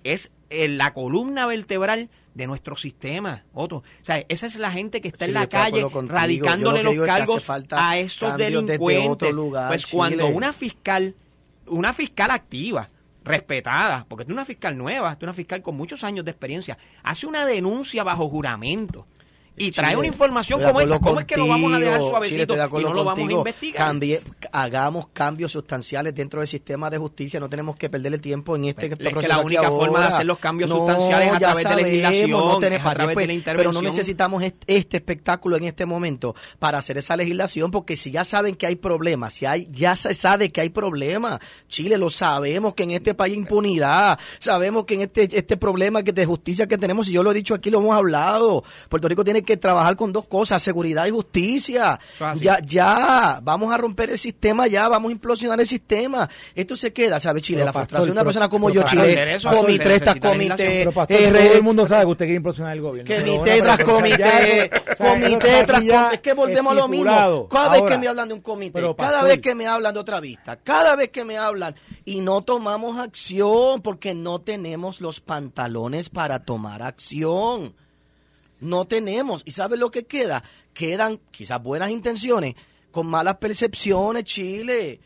[0.05, 3.77] Es eh, la columna vertebral de nuestro sistema, Otto.
[3.77, 7.99] O sea, esa es la gente que está en la calle radicándole los cargos a
[7.99, 9.35] esos delincuentes.
[9.69, 11.15] pues cuando una fiscal,
[11.67, 12.89] una fiscal activa,
[13.25, 17.27] respetada, porque es una fiscal nueva, es una fiscal con muchos años de experiencia, hace
[17.27, 19.07] una denuncia bajo juramento
[19.57, 22.83] y trae una información como esta, ¿cómo es que lo vamos a dejar suavecito y
[22.83, 23.97] no lo vamos a investigar?
[24.53, 28.67] hagamos cambios sustanciales dentro del sistema de justicia, no tenemos que perder el tiempo en
[28.67, 31.77] este, pues, es que la única forma de hacer los cambios sustanciales a través de
[31.77, 33.57] legislación, a través de la intervención.
[33.57, 38.25] Pero no necesitamos este, espectáculo en este momento para hacer esa legislación, porque si ya
[38.25, 42.75] saben que hay problemas, si hay, ya se sabe que hay problemas, Chile lo sabemos
[42.75, 46.67] que en este país hay impunidad, sabemos que en este, este problema que de justicia
[46.67, 49.50] que tenemos, y yo lo he dicho aquí, lo hemos hablado, Puerto Rico tiene que
[49.51, 51.99] que trabajar con dos cosas, seguridad y justicia.
[52.37, 56.29] Ya, ya, vamos a romper el sistema, ya, vamos a implosionar el sistema.
[56.55, 57.65] Esto se queda, ¿sabe, Chile?
[57.65, 60.85] la frustración de una persona como yo, Chile, comité tras comité.
[60.85, 63.13] todo el mundo sabe que usted quiere implosionar el gobierno.
[63.13, 66.15] Comité tras comité, comité tras comité.
[66.15, 67.49] Es que volvemos a lo mismo.
[67.49, 70.21] Cada vez que me hablan de un comité, cada vez que me hablan de otra
[70.21, 76.09] vista, cada vez que me hablan y no tomamos acción porque no tenemos los pantalones
[76.09, 77.75] para tomar acción.
[78.61, 79.43] No tenemos.
[79.45, 80.43] ¿Y sabe lo que queda?
[80.73, 82.55] Quedan quizás buenas intenciones
[82.91, 85.01] con malas percepciones, Chile.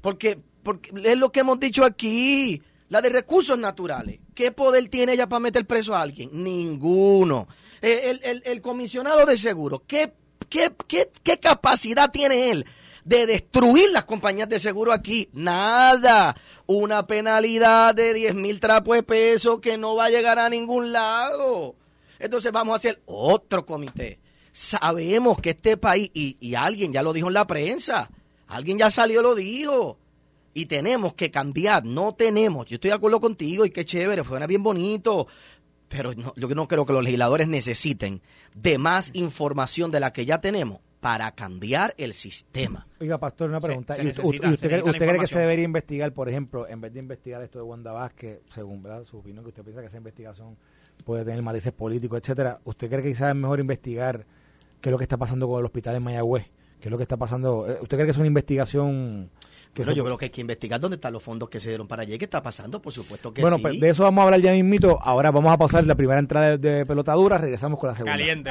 [0.00, 2.62] Porque, porque es lo que hemos dicho aquí.
[2.88, 4.20] La de recursos naturales.
[4.34, 6.30] ¿Qué poder tiene ella para meter preso a alguien?
[6.32, 7.48] Ninguno.
[7.80, 10.12] Eh, el, comisionado de seguro, ¿qué,
[10.48, 12.66] qué, qué, qué capacidad tiene él
[13.04, 15.28] de destruir las compañías de seguro aquí.
[15.32, 16.36] Nada.
[16.66, 20.92] Una penalidad de 10 mil trapos de peso que no va a llegar a ningún
[20.92, 21.74] lado.
[22.22, 24.20] Entonces vamos a hacer otro comité.
[24.52, 28.08] Sabemos que este país, y, alguien ya lo dijo en la prensa,
[28.46, 29.98] alguien ya salió y lo dijo,
[30.54, 34.46] y tenemos que cambiar, no tenemos, yo estoy de acuerdo contigo y qué chévere, suena
[34.46, 35.26] bien bonito,
[35.88, 38.22] pero yo no creo que los legisladores necesiten
[38.54, 42.86] de más información de la que ya tenemos para cambiar el sistema.
[43.00, 43.96] Oiga, Pastor, una pregunta.
[44.22, 47.90] usted, cree, que se debería investigar, por ejemplo, en vez de investigar esto de Wanda
[47.90, 50.56] Vázquez, según su opinión, que usted piensa que esa investigación
[51.04, 52.60] puede tener matices políticos, etcétera.
[52.64, 54.26] ¿Usted cree que quizás es mejor investigar
[54.80, 56.50] qué es lo que está pasando con el hospital en Mayagüez?
[56.80, 57.66] ¿Qué es lo que está pasando?
[57.68, 59.30] Eh, ¿Usted cree que es una investigación
[59.74, 62.02] que yo creo que hay que investigar dónde están los fondos que se dieron para
[62.02, 63.62] allá y qué está pasando, por supuesto que bueno, sí.
[63.62, 64.98] Bueno, pues de eso vamos a hablar ya mismito.
[65.00, 68.12] Ahora vamos a pasar la primera entrada de, pelotadura, regresamos con la segunda.
[68.12, 68.50] Caliente.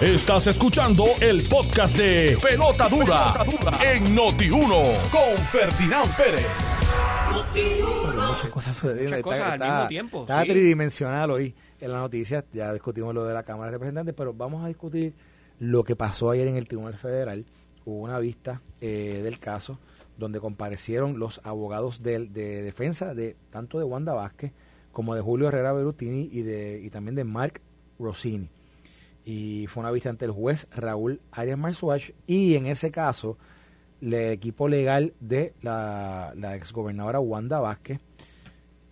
[0.00, 3.34] Estás escuchando el podcast de Pelota Dura,
[3.92, 6.46] en Noti1 con Ferdinand Pérez.
[8.30, 9.16] Muchas cosas sucediendo.
[9.16, 10.20] está, al mismo tiempo.
[10.22, 12.44] Está tridimensional hoy en la noticia.
[12.52, 15.14] Ya discutimos lo de la Cámara de Representantes, pero vamos a discutir
[15.58, 17.44] lo que pasó ayer en el Tribunal Federal.
[17.84, 19.78] Hubo una vista eh, del caso
[20.16, 24.52] donde comparecieron los abogados de, defensa de tanto de Wanda Vázquez
[24.92, 27.60] como de Julio Herrera Berutini y, de, y también de Mark
[27.98, 28.48] Rossini.
[29.24, 33.38] Y fue una vista ante el juez Raúl Arias Marzuach y en ese caso
[34.00, 38.00] el equipo legal de la, exgobernadora Wanda Vázquez,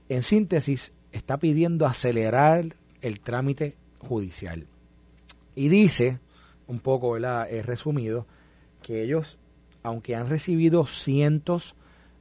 [0.08, 2.66] en síntesis, está pidiendo acelerar
[3.00, 4.66] el trámite judicial.
[5.54, 6.18] Y dice,
[6.66, 7.48] un poco ¿verdad?
[7.50, 8.26] he resumido,
[8.82, 9.38] que ellos,
[9.82, 11.74] aunque han recibido cientos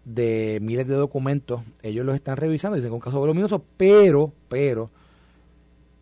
[0.05, 4.31] de miles de documentos, ellos los están revisando, dicen que es un caso voluminoso, pero,
[4.47, 4.89] pero,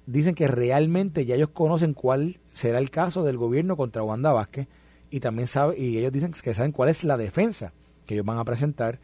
[0.05, 4.67] dicen que realmente ya ellos conocen cuál será el caso del gobierno contra Wanda Vázquez
[5.15, 7.71] y también sabe, y ellos dicen que saben cuál es la defensa
[8.05, 8.99] que ellos van a presentar.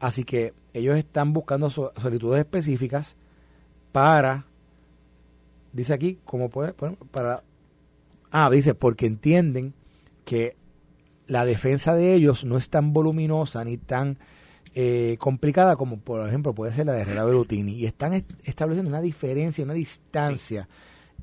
[0.00, 3.14] Así que ellos están buscando solicitudes específicas
[3.92, 4.44] para,
[5.72, 6.72] dice aquí, ¿cómo puede?
[6.72, 7.44] Para,
[8.32, 9.72] ah, dice, porque entienden
[10.24, 10.56] que
[11.28, 14.18] la defensa de ellos no es tan voluminosa ni tan
[14.74, 19.00] eh, complicada como por ejemplo puede ser la de Herrera Berutini y están estableciendo una
[19.00, 20.66] diferencia, una distancia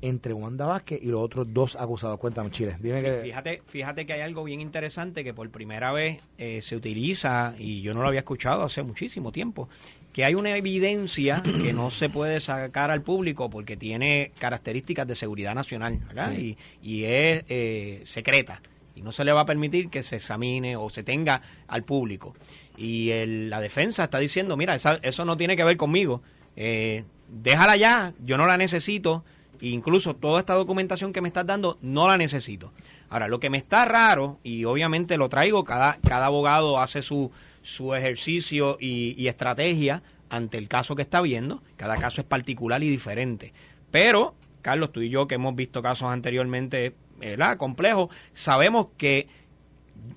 [0.02, 2.18] entre Wanda Vázquez y los otros dos acusados.
[2.18, 2.76] Cuéntame, Chile.
[2.80, 3.20] Dime que...
[3.22, 7.82] fíjate, fíjate que hay algo bien interesante que por primera vez eh, se utiliza y
[7.82, 9.68] yo no lo había escuchado hace muchísimo tiempo
[10.12, 15.14] que hay una evidencia que no se puede sacar al público porque tiene características de
[15.14, 16.00] seguridad nacional
[16.36, 18.60] y, y, es eh, secreta
[18.94, 22.34] y no se le va a permitir que se examine o se tenga al público.
[22.76, 26.22] Y la defensa está diciendo, mira, eso no tiene que ver conmigo,
[26.56, 29.24] eh, déjala ya, yo no la necesito,
[29.60, 32.72] incluso toda esta documentación que me estás dando no la necesito.
[33.08, 37.30] Ahora, lo que me está raro, y obviamente lo traigo, cada, cada abogado hace su,
[37.62, 41.62] su ejercicio y, estrategia ante el caso que está viendo.
[41.76, 43.52] Cada caso es particular y diferente.
[43.90, 47.56] Pero, Carlos, tú y yo que hemos visto casos anteriormente ¿verdad?
[47.56, 49.28] complejos, sabemos que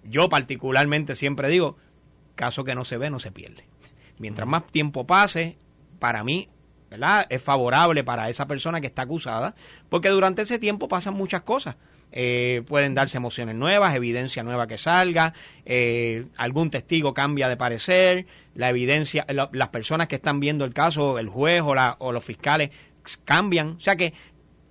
[0.04, 1.78] yo particularmente siempre digo,
[2.36, 3.66] caso que no se ve no se pierde.
[4.20, 5.58] Mientras más tiempo pase,
[6.00, 6.48] para mí
[6.94, 7.26] ¿verdad?
[7.28, 9.56] Es favorable para esa persona que está acusada,
[9.90, 11.76] porque durante ese tiempo pasan muchas cosas.
[12.12, 15.34] Eh, pueden darse emociones nuevas, evidencia nueva que salga,
[15.66, 21.18] eh, algún testigo cambia de parecer, la evidencia, las personas que están viendo el caso,
[21.18, 22.70] el juez o, la, o los fiscales
[23.26, 23.70] cambian.
[23.70, 24.14] O sea que,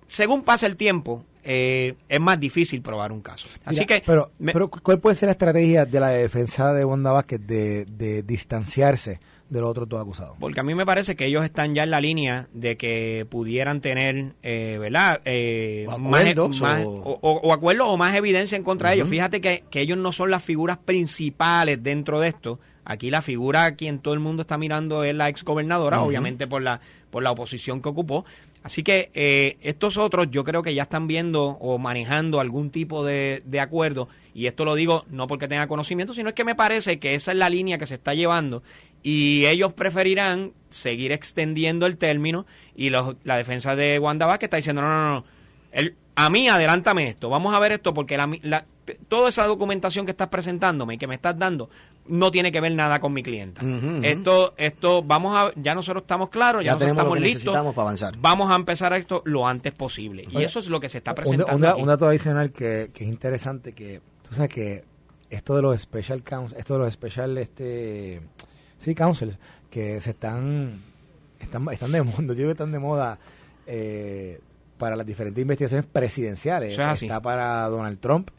[0.07, 3.49] según pasa el tiempo, eh, es más difícil probar un caso.
[3.65, 7.45] Así que, pero, pero, ¿cuál puede ser la estrategia de la defensa de Wanda Vázquez
[7.45, 9.19] de, de distanciarse?
[9.53, 10.35] De los otros dos acusados.
[10.39, 13.81] Porque a mí me parece que ellos están ya en la línea de que pudieran
[13.81, 15.21] tener, eh, ¿verdad?
[15.25, 16.61] Eh, o acuerdos.
[16.61, 17.53] o...
[17.53, 19.09] acuerdos o más evidencia en contra de ellos.
[19.09, 22.59] Fíjate que, que ellos no son las figuras principales dentro de esto.
[22.83, 26.63] Aquí la figura a quien todo el mundo está mirando es la exgobernadora, obviamente por
[26.63, 28.25] la, por la oposición que ocupó.
[28.63, 33.05] Así que eh, estos otros yo creo que ya están viendo o manejando algún tipo
[33.05, 36.55] de, de, acuerdo y esto lo digo no porque tenga conocimiento, sino es que me
[36.55, 38.63] parece que esa es la línea que se está llevando
[39.03, 44.57] y ellos preferirán seguir extendiendo el término y los, la defensa de Wanda que está
[44.57, 45.25] diciendo no, no, no,
[45.71, 48.65] el, a mí adelántame esto, vamos a ver esto porque la,
[49.07, 51.69] toda esa documentación que estás presentándome y que me estás dando
[52.05, 53.61] no tiene que ver nada con mi clienta.
[54.01, 57.53] Esto, esto, vamos a, ya nosotros estamos claros, ya, estamos listos.
[57.53, 58.17] Para avanzar.
[58.17, 60.27] Vamos a empezar esto lo antes posible.
[60.29, 61.77] y eso es lo que se está presentando.
[61.77, 64.83] Un, dato adicional que, que, es interesante, que tú sabes que
[65.29, 68.21] esto de los special counsel, esto de los special, este,
[68.83, 69.37] sí, counsels,
[69.69, 70.81] que se están,
[71.39, 73.19] están, están de moda, yo que están de moda,
[73.65, 74.39] eh,
[74.77, 76.77] para las diferentes investigaciones presidenciales.
[76.77, 78.29] Está para Donald Trump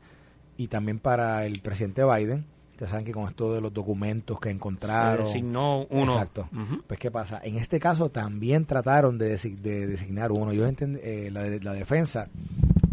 [0.57, 4.51] y también para el presidente Biden Ustedes saben que con esto de los documentos que
[4.51, 5.19] encontraron.
[5.19, 6.13] Se designó uno.
[6.13, 6.49] Exacto.
[6.89, 7.41] Pues, ¿qué pasa?
[7.45, 10.53] En este caso también trataron de, designar uno.
[10.53, 12.29] Yo entendí, eh, la, la, defensa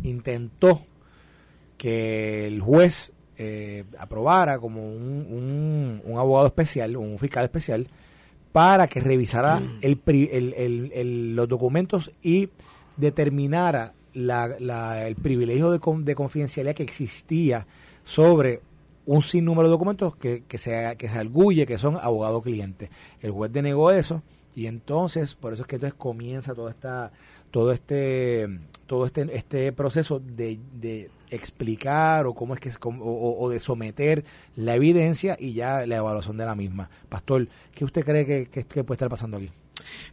[0.04, 0.84] intentó
[1.80, 3.12] que el juez
[3.44, 7.88] eh, aprobara como un, un, abogado especial, un fiscal especial,
[8.52, 9.80] para que revisara mm.
[9.82, 10.54] el,
[10.94, 12.50] el, los documentos y
[12.98, 17.66] determinara la, el privilegio de, de confidencialidad que existía
[18.04, 18.62] sobre
[19.08, 22.92] un sinnúmero de documentos que, que, se, que se arguye que son abogado cliente.
[23.22, 24.22] El juez denegó eso
[24.56, 27.12] y entonces, por eso es que entonces comienza toda esta,
[27.52, 28.48] todo este,
[28.88, 34.24] todo este, este proceso de, de explicar o cómo es que o, de someter
[34.56, 36.90] la evidencia y ya la evaluación de la misma.
[37.10, 39.50] Pastor, ¿qué usted cree que, que, puede estar pasando aquí?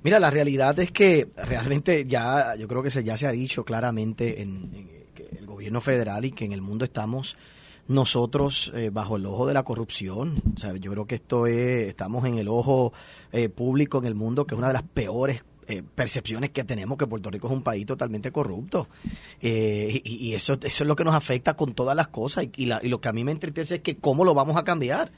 [0.03, 3.65] Mira, la realidad es que realmente ya, yo creo que se, ya se ha dicho
[3.65, 7.37] claramente en, en el gobierno federal y que en el mundo estamos
[7.89, 10.41] nosotros eh, bajo el ojo de la corrupción.
[10.55, 12.93] O sea, yo creo que esto es, estamos en el ojo
[13.33, 16.99] eh, público en el mundo, que es una de las peores eh, percepciones que tenemos
[16.99, 18.89] que Puerto Rico es un país totalmente corrupto.
[19.41, 22.45] y, eso, eso es lo que nos afecta con todas las cosas.
[22.45, 25.13] Y, y, lo que a mí me entristece es que cómo lo vamos a cambiar.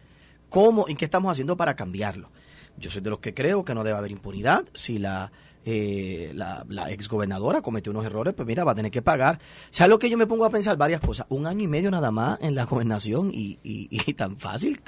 [0.49, 2.31] ¿Cómo y qué estamos haciendo para cambiarlo?
[2.77, 5.31] Yo soy de los que creo que no debe haber impunidad si la
[5.67, 9.39] eh, la, la exgobernadora cometió unos errores, pues mira, va a tener que pagar.
[9.69, 10.77] ¿Sabes lo que yo me pongo a pensar?
[10.79, 11.27] Varias cosas.
[11.29, 14.81] Un año y medio nada más en la gobernación y, y, tan fácil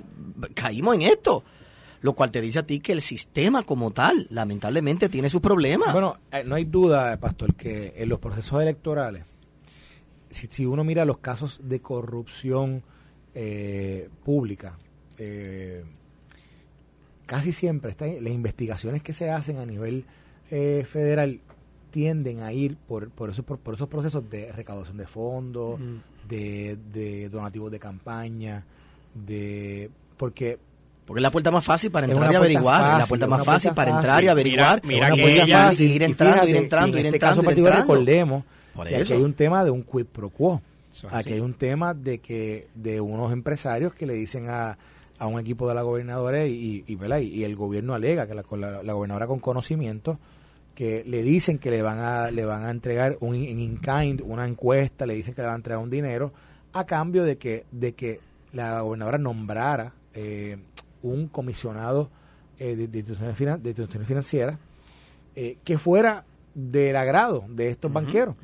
[0.54, 1.44] caímos en esto
[2.02, 5.92] lo cual te dice a ti que el sistema como tal, lamentablemente, tiene sus problemas.
[5.92, 9.24] Bueno, eh, no hay duda, Pastor, que en los procesos electorales,
[10.30, 12.82] si, si uno mira los casos de corrupción
[13.34, 14.76] eh, pública,
[17.26, 20.04] casi siempre está, las investigaciones que se hacen a nivel
[20.50, 21.40] eh, federal
[21.90, 25.80] tienden a ir por, por, eso, por, esos procesos de recaudación de fondos,
[26.28, 28.64] de, de donativos de campaña,
[29.14, 30.58] de porque
[31.06, 33.90] porque es la puerta más fácil para entrar y averiguar, la puerta más fácil para
[33.90, 38.44] entrar y averiguar, mira, mira ir entrando, ir entrando, ir en este caso particular recordemos
[38.88, 40.62] que aquí hay un tema de un quid pro quo.
[41.10, 44.76] Aquí hay un tema de que de unos empresarios que le dicen a
[45.22, 48.42] a un equipo de la gobernadora y, y, y el gobierno alega que la,
[48.82, 50.18] la, gobernadora con conocimiento
[50.74, 54.44] que le dicen que le van a le van a entregar un in kind una
[54.44, 56.32] encuesta le dicen que le van a entregar un dinero
[56.72, 58.18] a cambio de que de que
[58.52, 60.56] la gobernadora nombrara eh,
[61.02, 62.10] un comisionado
[62.58, 64.58] eh, de, instituciones, financieras
[65.34, 68.36] eh, que fuera del agrado de estos banqueros.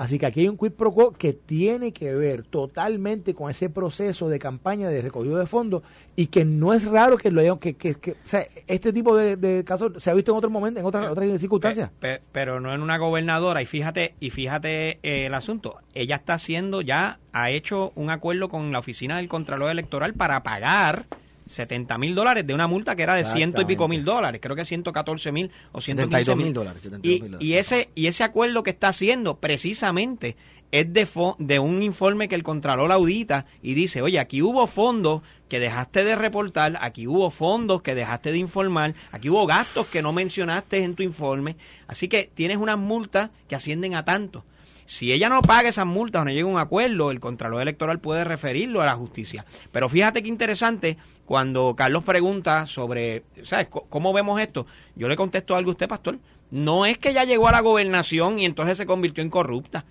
[0.00, 3.68] Así que aquí hay un quid pro quo que tiene que ver totalmente con ese
[3.68, 5.82] proceso de campaña de recogido de fondos
[6.16, 9.62] y que no es raro que lo hayan, que, que, o sea, este tipo de,
[9.64, 11.90] casos se ha visto en otro momento, en otras, otras circunstancias.
[12.32, 13.60] Pero, no en una gobernadora.
[13.60, 18.48] Y fíjate y fíjate eh, el asunto, ella está haciendo ya ha hecho un acuerdo
[18.48, 21.08] con la oficina del Contralor Electoral para pagar
[21.50, 24.54] 70 mil dólares de una multa que era de ciento y pico mil dólares, creo
[24.54, 26.88] que 114 mil o 115 mil dólares.
[27.02, 30.36] Y, y, ese, y ese acuerdo que está haciendo precisamente
[30.70, 31.08] es de,
[31.38, 36.04] de un informe que el Contralor audita y dice, oye, aquí hubo fondos que dejaste
[36.04, 40.84] de reportar, aquí hubo fondos que dejaste de informar, aquí hubo gastos que no mencionaste
[40.84, 41.56] en tu informe,
[41.88, 44.44] así que tienes unas multas que ascienden a tanto.
[44.90, 48.00] Si ella no paga esas multas o no llega a un acuerdo, el Contralor Electoral
[48.00, 49.46] puede referirlo a la justicia.
[49.70, 53.68] Pero fíjate qué interesante, cuando Carlos pregunta sobre, ¿sabes?
[53.68, 54.66] ¿Cómo vemos esto?
[54.96, 56.18] Yo le contesto algo a usted, pastor.
[56.50, 59.84] No es que ella llegó a la gobernación y entonces se convirtió en corrupta.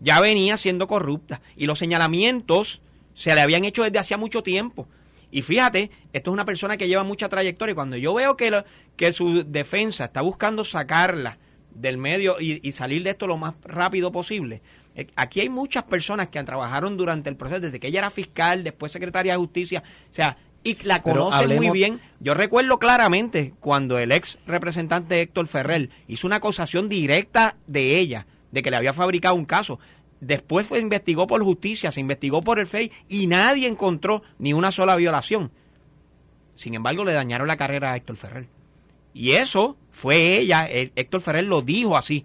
[0.00, 1.40] Ya venía siendo corrupta.
[1.56, 2.80] Y los señalamientos
[3.14, 4.88] se le habían hecho desde hacía mucho tiempo.
[5.30, 7.76] Y fíjate, esto es una persona que lleva mucha trayectoria.
[7.76, 8.64] Cuando yo veo que,
[8.96, 11.38] que su defensa está buscando sacarla
[11.74, 14.62] del medio y, salir de esto lo más rápido posible.
[14.94, 18.10] Eh, aquí hay muchas personas que han trabajaron durante el proceso, desde que ella era
[18.10, 22.00] fiscal, después secretaria de justicia, o sea, y la conocen muy bien.
[22.20, 28.26] Yo recuerdo claramente cuando el ex representante Héctor Ferrer hizo una acusación directa de ella,
[28.50, 29.80] de que le había fabricado un caso.
[30.20, 34.70] Después fue investigó por justicia, se investigó por el FEI y nadie encontró ni una
[34.70, 35.50] sola violación.
[36.54, 38.48] Sin embargo, le dañaron la carrera a Héctor Ferrer.
[39.14, 42.24] Y eso fue ella, Héctor Ferrer lo dijo así.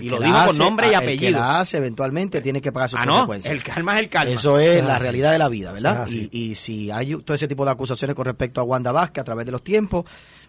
[0.00, 1.28] y lo dijo con nombre y apellido.
[1.28, 3.52] El que la hace eventualmente tiene que pagar sus ah, consecuencias.
[3.52, 4.32] el calma es el calma.
[4.32, 6.06] Eso es la realidad de la vida, ¿verdad?
[6.08, 9.24] Y, y, si hay todo ese tipo de acusaciones con respecto a Wanda Vázquez a
[9.24, 10.04] través de los tiempos,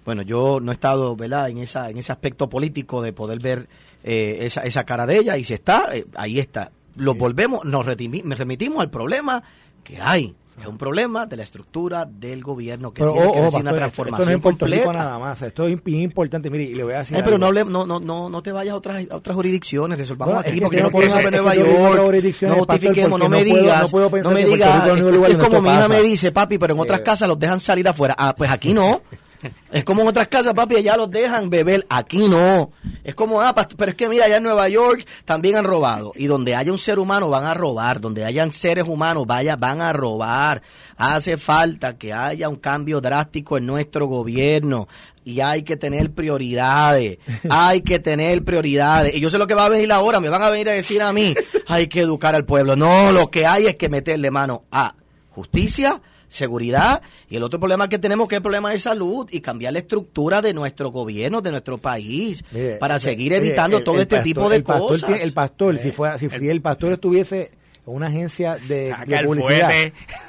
[0.06, 1.50] bueno, yo no he estado, ¿verdad?
[1.50, 3.68] En esa en ese aspecto político de poder ver
[4.04, 6.72] eh, esa, esa cara de ella y si está, eh, ahí está.
[6.96, 9.44] Lo volvemos, nos remitimos al problema
[9.84, 13.74] que hay es un problema de la estructura del gobierno que tiene que hacer una
[13.74, 14.94] transformación esto no es completa.
[14.94, 18.00] nada más, esto es importante, mire, y le voy a decir pero no, no, no,
[18.00, 21.56] no, no te vayas a otras, otras jurisdicciones, resolvamos aquí, porque no puedo resolver Nueva
[21.56, 24.90] York, no justifiquemos, no me digas, no, me digas,
[25.30, 28.16] es como mi hija me dice, papi, pero en otras casas los dejan salir afuera,
[28.18, 29.02] ah, pues aquí no,
[29.72, 32.72] Es como en otras casas, papi, allá los dejan beber, aquí no.
[33.06, 36.12] Es como, ah, pero es que mira, allá en Nueva York también han robado.
[36.16, 39.80] Y donde haya un ser humano van a robar, donde hayan seres humanos, vaya, van
[39.80, 40.64] a robar.
[40.98, 44.88] Hace falta que haya un cambio drástico en nuestro gobierno.
[45.24, 49.14] Y hay que tener prioridades, hay que tener prioridades.
[49.16, 51.04] Y yo sé lo que va a venir ahora, me van a venir a decir
[51.04, 51.36] a mí,
[51.68, 52.76] hay que educar al pueblo.
[52.76, 54.96] No, lo que hay es que meterle mano a
[55.30, 56.02] justicia,
[56.36, 57.02] seguridad.
[57.30, 59.80] Y el otro problema que tenemos que es el problema de salud y cambiar la
[59.80, 62.44] estructura de nuestro gobierno, de nuestro país,
[62.80, 65.22] para seguir evitando todo este tipo de cosas.
[65.22, 67.52] el pastor, si fue si el, el pastor estuviese
[67.88, 69.72] en una agencia de, de publicidad,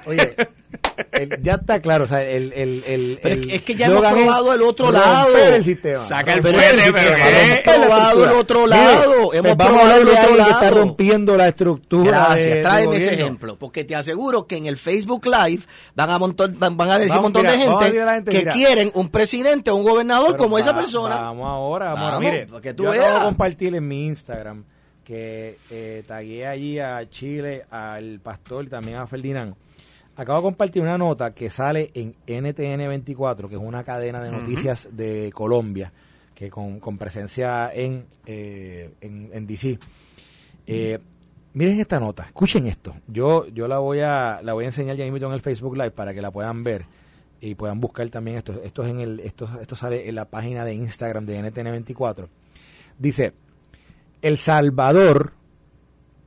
[0.07, 0.37] oye,
[1.43, 4.63] ya está claro, o sea, el, el, el, el es que ya hemos probado el
[4.63, 5.37] otro lado.
[5.37, 6.07] El sistema.
[6.07, 9.33] Saca el fuerte, pero hemos probado el otro lado.
[9.33, 10.45] hemos vamos probado el otro lado.
[10.45, 12.29] que está rompiendo la estructura.
[12.29, 16.57] Gracias, tráeme ese ejemplo, porque te aseguro que en el Facebook Live van a montón,
[16.59, 20.59] van, a decir un montón de gente, que quieren un presidente o un gobernador como
[20.59, 21.17] esa persona.
[21.17, 22.19] Vamos ahora, vamos, ahora.
[22.19, 24.65] Mire, porque tú yo acabo de compartir en mi Instagram
[25.05, 29.55] que eh, tagué allí a Chile, al pastor y también a Ferdinand
[30.16, 34.33] Acabo de compartir una nota que sale en NTN 24, que es una cadena de
[34.33, 35.92] noticias de Colombia,
[36.35, 39.79] que con, presencia en, eh, en, DC.
[40.66, 40.98] Eh,
[41.52, 42.96] miren esta nota, escuchen esto.
[43.07, 45.90] Yo, yo la voy a, la voy a enseñar ya mismo en el Facebook Live
[45.90, 46.87] para que la puedan ver
[47.38, 48.59] y puedan buscar también esto.
[48.64, 52.31] Esto es en el, esto, esto sale en la página de Instagram de NTN 24.
[52.98, 53.35] Dice,
[54.22, 55.35] El Salvador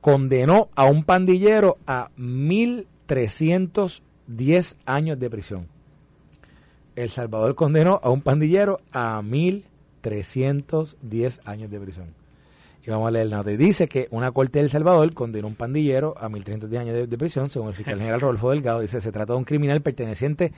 [0.00, 5.66] condenó a un pandillero a mil 310 años de prisión.
[6.94, 12.14] El Salvador condenó a un pandillero a 1.310 años de prisión.
[12.86, 13.50] Y vamos a leer la nota.
[13.50, 17.50] dice que una corte del Salvador condenó a un pandillero a 1.310 años de, prisión,
[17.50, 18.78] según el fiscal general Rodolfo Delgado.
[18.78, 20.52] Dice, se trata de un criminal perteneciente a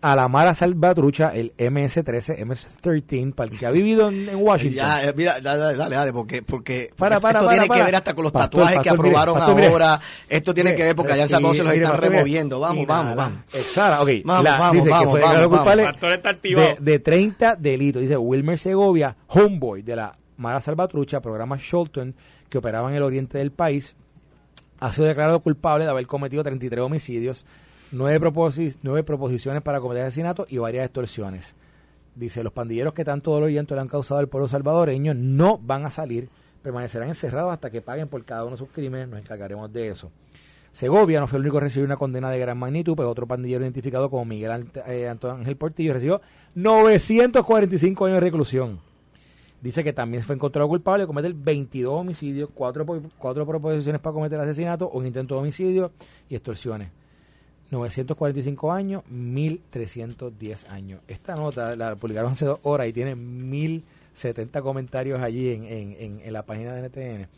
[0.00, 4.76] la Mara Salvatrucha, el MS-13, MS-13, para el que ha vivido en, Washington.
[4.76, 7.96] Ya, eh, mira, dale, dale, dale, porque, porque para, para, esto para, tiene que ver
[7.96, 10.00] hasta con los tatuajes que aprobaron ahora.
[10.28, 12.60] Esto tiene que ver porque allá en San se los están removiendo.
[12.60, 13.38] Vamos, vamos, vamos.
[13.52, 14.10] Exara, ok.
[14.24, 15.88] Vamos, vamos, dice vamos, que fue vamos, culpable
[16.42, 18.02] de, de 30 delitos.
[18.02, 22.14] Dice Wilmer Segovia, homeboy de la Mara Salvatrucha, programa Sholton,
[22.48, 23.96] que operaba en el oriente del país,
[24.80, 27.44] ha sido declarado culpable de haber cometido 33 homicidios,
[27.92, 28.20] nueve,
[29.02, 31.54] proposiciones para cometer asesinato y varias extorsiones.
[32.14, 35.58] Dice, los pandilleros que tanto dolor y llanto le han causado al pueblo salvadoreño no
[35.58, 36.28] van a salir,
[36.62, 40.10] permanecerán encerrados hasta que paguen por cada uno de sus crímenes, nos encargaremos de eso.
[40.72, 43.64] Segovia no fue el único a recibir una condena de gran magnitud, pero otro pandillero
[43.64, 46.20] identificado como Miguel eh, Antonio Ángel Portillo recibió
[46.54, 48.80] 945 años de reclusión.
[49.60, 52.86] Dice que también fue encontrado culpable de cometer 22 homicidios, cuatro,
[53.18, 55.90] cuatro proposiciones para cometer asesinato, un intento de homicidio
[56.28, 56.90] y extorsiones.
[57.70, 61.00] 945 años, 1310 años.
[61.06, 66.32] Esta nota la publicaron hace dos horas y tiene 1070 comentarios allí en, en, en,
[66.32, 67.28] la página de NTN.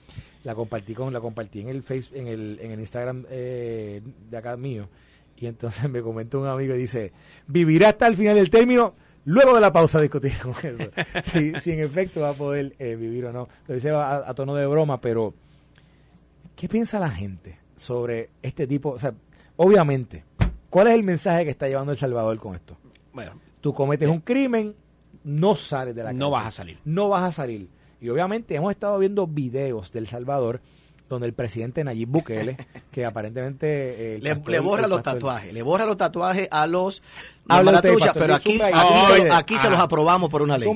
[0.44, 4.00] La compartí con la compartí en el Facebook, en el, en el Instagram eh,
[4.30, 4.88] de acá mío.
[5.36, 7.12] Y entonces me comentó un amigo y dice,
[7.46, 8.94] vivirá hasta el final del término.
[9.24, 10.90] Luego de la pausa discutiremos eso.
[11.24, 13.48] si, si en efecto va a poder eh, vivir o no.
[13.66, 15.34] Lo dice a, a tono de broma, pero
[16.54, 18.90] ¿qué piensa la gente sobre este tipo?
[18.90, 19.12] O sea,
[19.60, 20.24] obviamente,
[20.70, 22.78] ¿cuál es el mensaje que está llevando El Salvador con esto?
[23.12, 24.74] Bueno, tú cometes un crimen,
[25.22, 26.18] no sales de la cárcel.
[26.18, 26.78] No vas a salir.
[26.84, 27.68] No vas a salir.
[28.00, 30.62] Y obviamente hemos estado viendo videos del Salvador
[31.10, 32.56] donde el presidente Nayib Bukele,
[32.90, 34.16] que aparentemente...
[34.16, 37.02] Eh, le, borra los tatuajes, le borra los tatuajes a los
[38.14, 40.70] pero aquí, aquí, se, los aprobamos por una ley.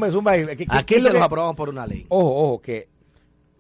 [0.68, 2.04] aquí se los aprobamos por una ley.
[2.08, 2.88] Ojo, ojo, que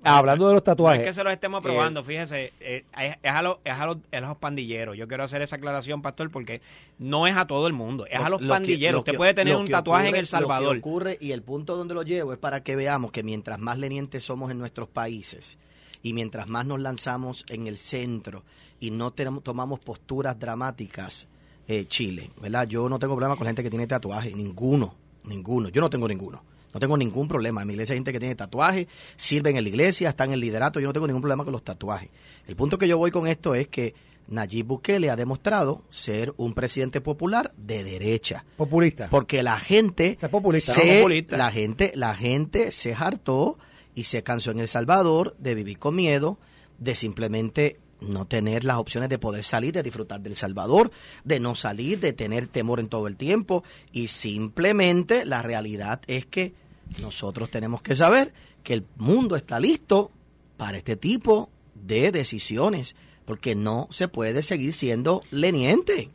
[0.04, 1.00] hablando de los tatuajes.
[1.00, 2.84] No es que se los estemos aprobando, fíjese, eh,
[3.22, 4.96] es, a los, es, a los, es, a los, pandilleros.
[4.96, 6.60] Yo quiero hacer esa aclaración, pastor, porque
[6.98, 9.00] no es a todo el mundo, es a los pandilleros.
[9.00, 10.76] Usted puede tener un tatuaje en El Salvador.
[10.76, 13.58] Lo que ocurre y el punto donde lo llevo es para que veamos que mientras
[13.58, 15.58] más lenientes somos en nuestros países
[16.02, 18.42] y mientras más nos lanzamos en el centro
[18.80, 21.26] y no tenemos, tomamos posturas dramáticas,
[21.66, 22.68] eh, Chile, ¿verdad?
[22.68, 24.94] Yo no tengo problema con gente que tiene tatuaje, ninguno,
[25.24, 25.70] ninguno.
[25.70, 26.42] Yo no tengo ninguno
[26.74, 27.62] no tengo ningún problema.
[27.62, 30.40] En mi iglesia hay gente que tiene tatuajes, sirven en la iglesia, están en el
[30.40, 30.80] liderato.
[30.80, 32.10] Yo no tengo ningún problema con los tatuajes.
[32.46, 33.94] El punto que yo voy con esto es que
[34.28, 38.44] Nayib Bukele ha demostrado ser un presidente popular de derecha.
[38.56, 39.08] Populista.
[39.08, 43.58] Porque la gente populista, se, la gente, la gente se hartó
[43.94, 46.38] y se cansó en El Salvador de vivir con miedo,
[46.78, 50.90] de simplemente no tener las opciones de poder salir, de disfrutar del Salvador,
[51.24, 53.62] de no salir, de tener temor en todo el tiempo.
[53.92, 56.54] Y simplemente la realidad es que
[57.00, 58.32] nosotros tenemos que saber
[58.62, 60.10] que el mundo está listo
[60.56, 66.10] para este tipo de decisiones, porque no se puede seguir siendo leniente.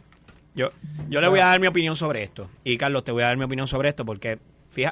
[0.55, 0.69] Yo,
[1.09, 2.49] yo le voy a dar mi opinión sobre esto.
[2.63, 4.39] Y Carlos, te voy a dar mi opinión sobre esto, porque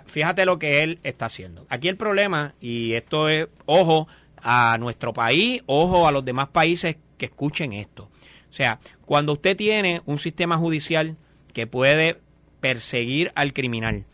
[0.06, 1.66] fíjate lo que él está haciendo.
[1.70, 4.08] Aquí el problema, y esto es, ojo,
[4.38, 8.10] a nuestro país, ojo a los demás países que escuchen esto.
[8.50, 11.16] O sea, cuando usted tiene un sistema judicial
[11.54, 12.20] que puede
[12.60, 14.06] perseguir al criminal,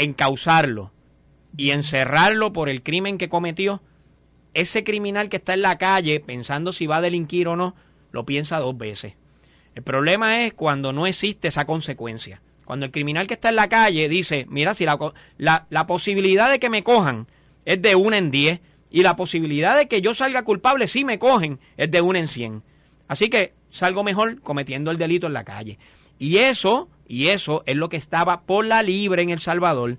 [0.00, 0.92] encausarlo
[1.56, 3.82] y encerrarlo por el crimen que cometió,
[4.54, 7.74] ese criminal que está en la calle pensando si va a delinquir o no,
[8.10, 9.14] lo piensa dos veces.
[9.74, 12.42] El problema es cuando no existe esa consecuencia.
[12.64, 14.98] Cuando el criminal que está en la calle dice, mira, si la,
[15.36, 17.26] la, la posibilidad de que me cojan
[17.64, 21.18] es de una en diez y la posibilidad de que yo salga culpable si me
[21.18, 22.62] cogen es de una en cien.
[23.06, 25.78] Así que salgo mejor cometiendo el delito en la calle.
[26.18, 29.98] Y eso y eso es lo que estaba por la libre en El Salvador.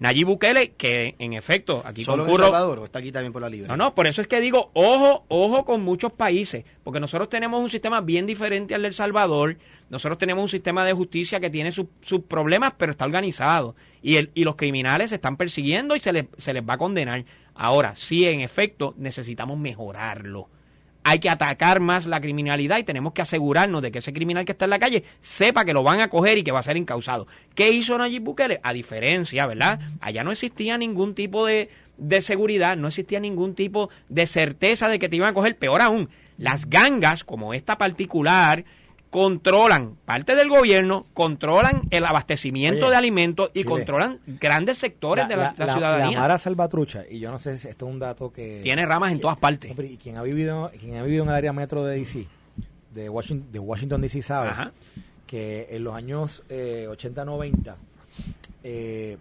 [0.00, 3.40] Nayib Bukele, que en efecto aquí ¿Solo en El Salvador o está aquí también por
[3.40, 3.68] la libre?
[3.68, 7.58] No, no, por eso es que digo, ojo, ojo con muchos países, porque nosotros tenemos
[7.58, 9.56] un sistema bien diferente al del Salvador,
[9.88, 14.30] nosotros tenemos un sistema de justicia que tiene sus problemas, pero está organizado, y, el,
[14.34, 17.24] y los criminales se están persiguiendo y se les, se les va a condenar.
[17.54, 20.48] Ahora, sí, en efecto, necesitamos mejorarlo
[21.04, 24.52] hay que atacar más la criminalidad y tenemos que asegurarnos de que ese criminal que
[24.52, 26.76] está en la calle sepa que lo van a coger y que va a ser
[26.76, 27.26] incausado.
[27.54, 28.60] ¿Qué hizo Nayib Bukele?
[28.62, 29.80] A diferencia, ¿verdad?
[30.00, 34.98] Allá no existía ningún tipo de, de seguridad, no existía ningún tipo de certeza de
[34.98, 35.56] que te iban a coger.
[35.56, 38.64] Peor aún, las gangas, como esta particular,
[39.12, 45.52] controlan parte del gobierno, controlan el abastecimiento de alimentos y controlan grandes sectores de la,
[45.52, 46.12] ciudadanía.
[46.12, 48.60] La Mara Salvatrucha, y yo no sé si esto es un dato que...
[48.62, 49.70] Tiene ramas en todas partes.
[49.78, 52.26] y quien ha, vivido, quien ha vivido en el área metro de DC,
[52.94, 54.50] de Washington, de Washington DC, sabe
[55.26, 57.74] que en los años 80-90
[58.64, 59.18] eh,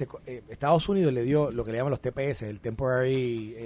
[0.00, 3.56] eh, eh, Estados Unidos le dio lo que le llaman los TPS, el Temporary...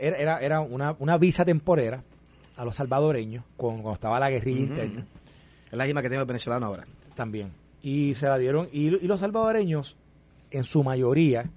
[0.00, 2.02] era, era una, una visa temporera
[2.56, 5.06] a los salvadoreños cuando estaba la guerrilla interna.
[5.70, 6.86] Es la misma que tiene el venezolano ahora.
[7.14, 7.52] También.
[7.82, 9.96] Y se la dieron, y, los salvadoreños,
[10.50, 11.50] en su mayoría,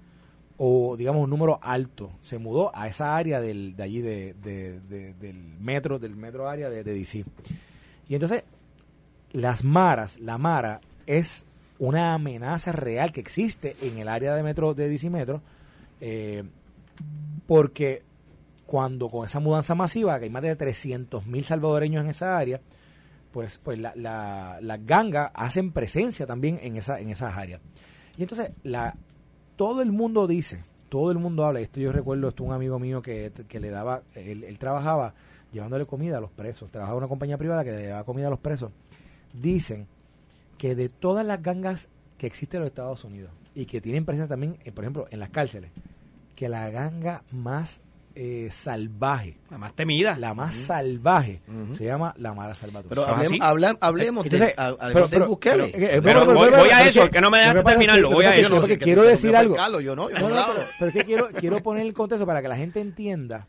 [0.56, 5.36] o digamos un número alto, se mudó a esa área del, de allí de, del
[5.60, 7.24] metro, del metro área de, DC.
[8.08, 8.44] Y entonces,
[9.32, 11.44] las maras, la mara es
[11.78, 15.42] una amenaza real que existe en el área de metro de DC Metro,
[16.00, 16.42] eh,
[17.46, 18.02] porque
[18.68, 22.60] cuando con esa mudanza masiva, que hay más de 300 mil salvadoreños en esa área,
[23.32, 27.62] pues, pues las la, gangas hacen presencia también en, esa, en esas áreas.
[28.18, 28.94] Y entonces la,
[29.56, 33.00] todo el mundo dice, todo el mundo habla, esto yo recuerdo, esto un amigo mío
[33.00, 35.14] que, le daba, él, él, trabajaba
[35.50, 38.30] llevándole comida a los presos, trabajaba en una compañía privada que le daba comida a
[38.30, 38.70] los presos,
[39.32, 39.86] dicen
[40.58, 41.88] que de todas las gangas
[42.18, 45.20] que existen en los Estados Unidos y que tienen presencia también, eh, por ejemplo, en
[45.20, 45.70] las cárceles,
[46.36, 47.80] que la ganga más
[48.20, 49.36] eh, salvaje.
[49.48, 50.18] La más temida.
[50.18, 51.40] La más salvaje.
[51.76, 52.88] Se llama la Mara Salvatrucha.
[52.88, 53.06] Pero
[53.80, 54.54] hablemos, de,
[56.02, 58.10] pero, voy, a eso, que no me dejas terminarlo.
[58.10, 58.56] Voy a eso.
[58.56, 59.80] Porque quiero decir algo.
[59.80, 60.46] yo no, yo no,
[60.80, 63.46] pero, es que quiero, quiero poner el contexto para que la gente entienda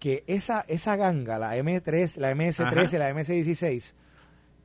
[0.00, 3.94] que esa, esa ganga, la M3, la MS13, la MS16,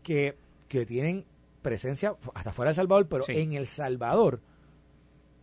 [0.01, 0.35] que,
[0.67, 1.25] que tienen
[1.61, 4.41] presencia hasta fuera de El Salvador, pero en El Salvador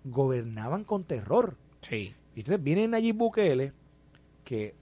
[0.02, 1.56] gobernaban con terror.
[1.82, 2.12] Sí.
[2.38, 3.72] Y entonces viene Nayib Bukele,
[4.44, 4.76] que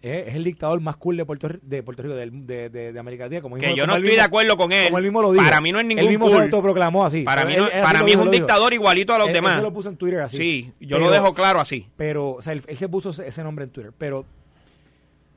[0.00, 3.42] es, el dictador más cool de Puerto, de Puerto Rico, de, de, América Latina.
[3.42, 4.86] Como que yo no estoy de acuerdo con él.
[4.86, 5.44] Como él mismo lo dijo.
[5.44, 7.22] Para mí no es ningún Él mismo se autoproclamó así.
[7.22, 9.58] Para mí, para mí es un dictador igualito a los demás.
[9.58, 10.38] Él lo puso en Twitter así.
[10.38, 11.86] Sí, yo lo dejo claro así.
[11.98, 13.92] Pero, o sea, él, se puso ese nombre en Twitter.
[13.98, 14.24] Pero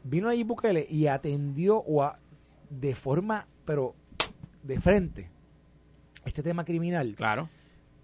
[0.06, 2.10] vino Nayib Bukele y atendió o
[2.70, 3.96] de forma, pero
[4.64, 5.30] de frente,
[6.24, 7.16] este tema criminal.
[7.18, 7.50] Claro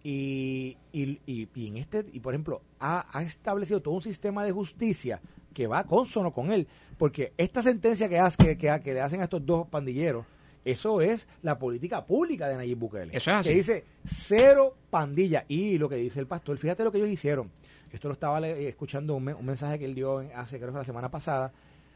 [0.08, 4.52] y, y, y, en este, y por ejemplo, ha, ha, establecido todo un sistema de
[4.52, 5.20] justicia
[5.52, 6.68] que va consono con él,
[7.00, 10.24] porque esta sentencia que, hace, que, que, le hacen a estos dos pandilleros,
[10.64, 13.18] eso es la política pública de Nayib Bukele.
[13.18, 13.50] Eso es así.
[13.50, 15.44] Que dice cero pandilla.
[15.48, 17.50] Y lo que dice el pastor, fíjate lo que ellos hicieron.
[17.92, 21.10] Esto lo estaba escuchando un, un mensaje que él dio hace, creo que la semana
[21.10, 21.52] pasada,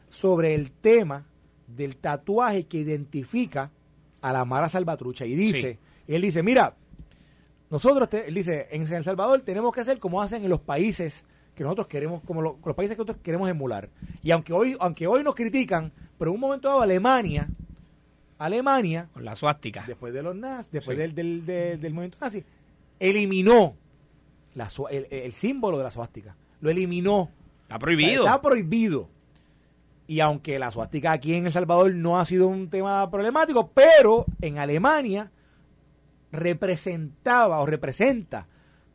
[0.09, 1.27] sobre el tema
[1.67, 3.69] del tatuaje que identifica
[4.19, 5.27] a la Mara Salvatrucha.
[5.27, 6.75] Y dice, él dice, mira,
[7.69, 11.63] nosotros, él dice, en El Salvador tenemos que hacer como hacen en los países que
[11.63, 13.89] nosotros queremos, como los países que nosotros queremos emular.
[14.23, 17.47] Y aunque hoy, aunque hoy nos critican, pero en un momento dado Alemania,
[18.39, 22.43] Alemania, con la suástica, después de los nazis, después del, del, del, movimiento nazi,
[22.99, 23.75] eliminó
[24.55, 26.35] la, el, símbolo de la suástica.
[26.61, 27.29] Lo eliminó.
[27.63, 28.23] Está prohibido.
[28.23, 29.09] está prohibido.
[30.07, 34.25] Y aunque la suástica aquí en El Salvador no ha sido un tema problemático, pero
[34.41, 35.31] en Alemania
[36.31, 38.47] representaba o representa,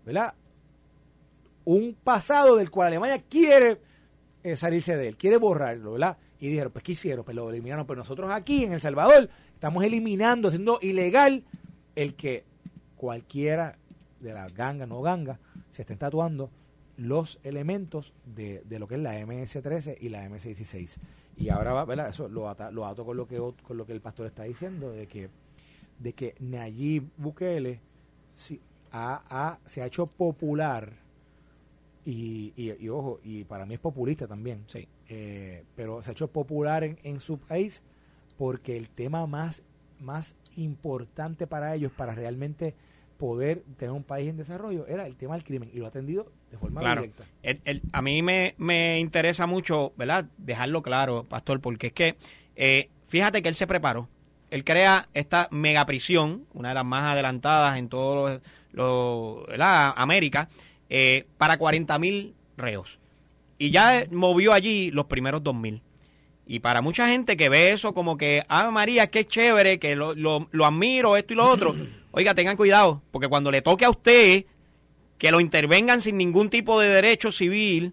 [0.04, 0.34] ¿verdad?
[1.64, 3.80] Un pasado del cual Alemania quiere
[4.42, 6.18] eh, salirse de él, quiere borrarlo, ¿verdad?
[6.38, 7.24] Y dijeron, pues ¿qué hicieron?
[7.24, 7.86] Pues lo eliminaron.
[7.86, 11.44] Pero nosotros aquí en El Salvador estamos eliminando, haciendo ilegal
[11.94, 12.44] el que
[12.96, 13.78] cualquiera
[14.20, 15.38] de la ganga, no ganga,
[15.70, 16.50] se estén tatuando
[16.96, 20.96] los elementos de, lo que es la MS-13 y la MS-16.
[21.36, 22.10] Y ahora va, ¿verdad?
[22.10, 25.06] Eso lo, lo ato con lo, que, con lo que el pastor está diciendo, de
[25.06, 25.30] que
[25.98, 27.80] de que Nayib Bukele
[28.34, 28.60] si,
[28.92, 30.92] ha, se ha hecho popular
[32.04, 34.88] y, y, ojo, y para mí es populista también, sí.
[35.08, 37.82] Eh, pero se ha hecho popular en, en, su país
[38.38, 39.62] porque el tema más,
[40.00, 42.74] más importante para ellos, para realmente
[43.18, 46.30] poder tener un país en desarrollo, era el tema del crimen y lo ha atendido
[46.50, 47.24] de forma directa.
[47.92, 50.26] a mí me, me interesa mucho, ¿verdad?
[50.36, 52.16] Dejarlo claro, Pastor, porque es que
[52.56, 54.08] eh, fíjate que él se preparó
[54.54, 58.40] él crea esta mega prisión, una de las más adelantadas en todo
[58.70, 60.48] lo, la América,
[60.88, 63.00] eh, para 40 mil reos.
[63.58, 65.82] Y ya movió allí los primeros 2 mil.
[66.46, 70.14] Y para mucha gente que ve eso como que, ah, María, qué chévere, que lo,
[70.14, 71.74] lo, lo admiro, esto y lo otro,
[72.12, 74.44] oiga, tengan cuidado, porque cuando le toque a usted
[75.18, 77.92] que lo intervengan sin ningún tipo de derecho civil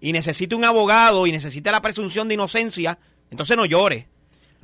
[0.00, 2.98] y necesite un abogado y necesite la presunción de inocencia,
[3.30, 4.08] entonces no llore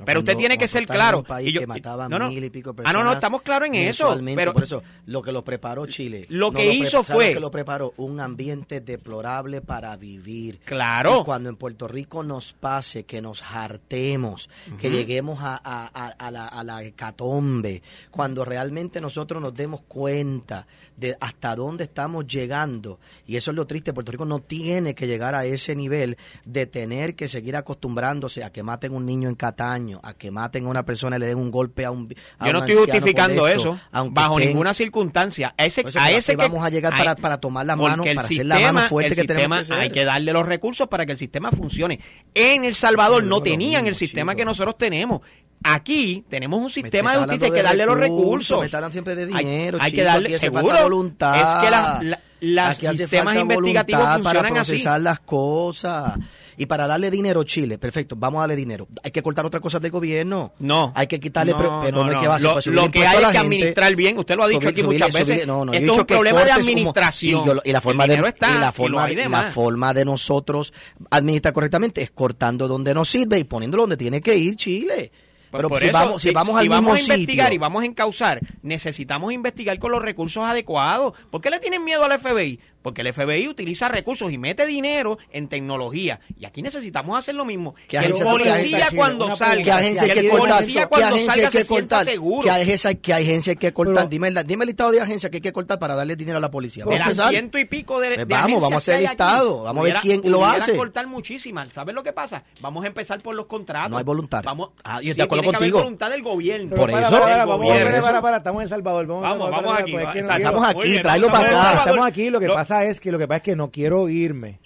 [0.05, 1.23] pero usted tiene que ser claro.
[1.41, 2.95] y yo, que mataba no, mil y pico personas.
[2.95, 4.17] Ah, no, no, estamos claros en eso.
[4.35, 6.25] Pero por eso, lo que lo preparó Chile.
[6.29, 7.33] Lo que hizo fue.
[7.33, 7.93] que lo preparó?
[7.97, 10.59] Un ambiente deplorable para vivir.
[10.63, 11.21] Claro.
[11.21, 16.47] Y cuando en Puerto Rico nos pase, que nos hartemos, que lleguemos a, a, la,
[16.47, 17.81] a la hecatombe,
[18.11, 22.99] cuando realmente nosotros nos demos cuenta de hasta dónde estamos llegando.
[23.27, 23.93] Y eso es lo triste.
[23.93, 28.51] Puerto Rico no tiene que llegar a ese nivel de tener que seguir acostumbrándose a
[28.51, 31.37] que maten un niño en Cataño a que maten a una persona y le den
[31.37, 34.73] un golpe a un a Yo no un estoy justificando esto, eso bajo estén- ninguna
[34.73, 35.53] circunstancia.
[35.57, 38.03] A ese, eso a ese que vamos a llegar para- hay- para tomar la mano,
[38.03, 39.79] para hacer la mano fuerte el que tenemos sistema- que ser.
[39.79, 41.99] Hay que darle los recursos para que el sistema funcione.
[42.33, 44.37] En El Salvador no tenían el sistema chico.
[44.39, 45.21] que nosotros tenemos.
[45.63, 48.59] Aquí tenemos un sistema de justicia, hay que darle los recursos.
[48.59, 50.83] Me están hablando siempre de Hay- dinero, hay, que chico, darle seguro.
[50.83, 51.35] voluntad.
[51.35, 54.71] Es que la- la- los Aquí hace sistemas investigativos para funcionan así.
[54.71, 56.13] procesar las cosas.
[56.59, 58.85] Y para darle dinero a Chile, perfecto, vamos a darle dinero.
[59.01, 60.51] Hay que cortar otras cosas del gobierno.
[60.59, 60.91] No.
[60.93, 62.21] Hay que quitarle, No, pero, pero no, no, hay no.
[62.21, 64.17] que hacer, Lo- subir lo que hay es que administrar bien.
[64.17, 65.27] Usted lo ha dicho subir- aquí subirle- muchas veces.
[65.37, 67.41] subirle- no, no, he Esto es un problema de administración.
[67.43, 70.03] y, yo- y la forma de está, y la forma, y de la forma de
[70.05, 70.73] nosotros
[71.09, 75.11] administrar correctamente es cortando donde nos sirve y poniéndolo donde tiene que ir Chile.
[75.51, 77.55] Pues Pero por si eso, vamos, si vamos al si mismo vamos a investigar sitio,
[77.55, 81.13] y vamos a encauzar, necesitamos investigar con los recursos adecuados.
[81.31, 82.59] ¿Por qué le tienen miedo al FBI?
[82.81, 86.19] Porque el FBI utiliza recursos y mete dinero en tecnología.
[86.39, 87.73] Y aquí necesitamos hacer lo mismo.
[87.75, 90.19] ¿Qué Que el agencia tú- qué policía agencia, cuando salga, ¿Qué agencia hay que que
[90.21, 90.57] el cortar?
[90.57, 92.13] policía ¿Qué cuando agencia salga hay que se sienta cortar?
[92.13, 92.41] seguro.
[92.43, 93.95] ¿Qué agencia, qué agencia hay que cortar?
[93.95, 96.37] Pero- dime, el, dime el listado de agencias que hay que cortar para darle dinero
[96.37, 96.85] a la policía.
[96.85, 99.01] De Vamos a las ciento y pico de, Pues de vamos, agencias vamos a hacer
[99.01, 100.75] listado, vamos a ver quién lo hace.
[100.77, 101.69] cortar muchísimas.
[101.73, 102.43] ¿Sabes lo que pasa?
[102.61, 103.91] Vamos a empezar por los contratos.
[103.91, 104.41] No hay voluntad.
[104.45, 105.79] Vamos, Ah, yo sí, de acuerdo tiene que haber contigo.
[105.79, 106.75] voluntad del gobierno.
[106.75, 107.67] Por eso, para, para, el vamos,
[108.05, 109.05] para, para, estamos en El Salvador.
[109.07, 111.79] Vamos, Vamos, vamos aquí, Estamos aquí, tráelo para acá.
[111.79, 114.09] Estamos aquí, lo que Lo- pasa es que lo que pasa es que no quiero
[114.09, 114.59] irme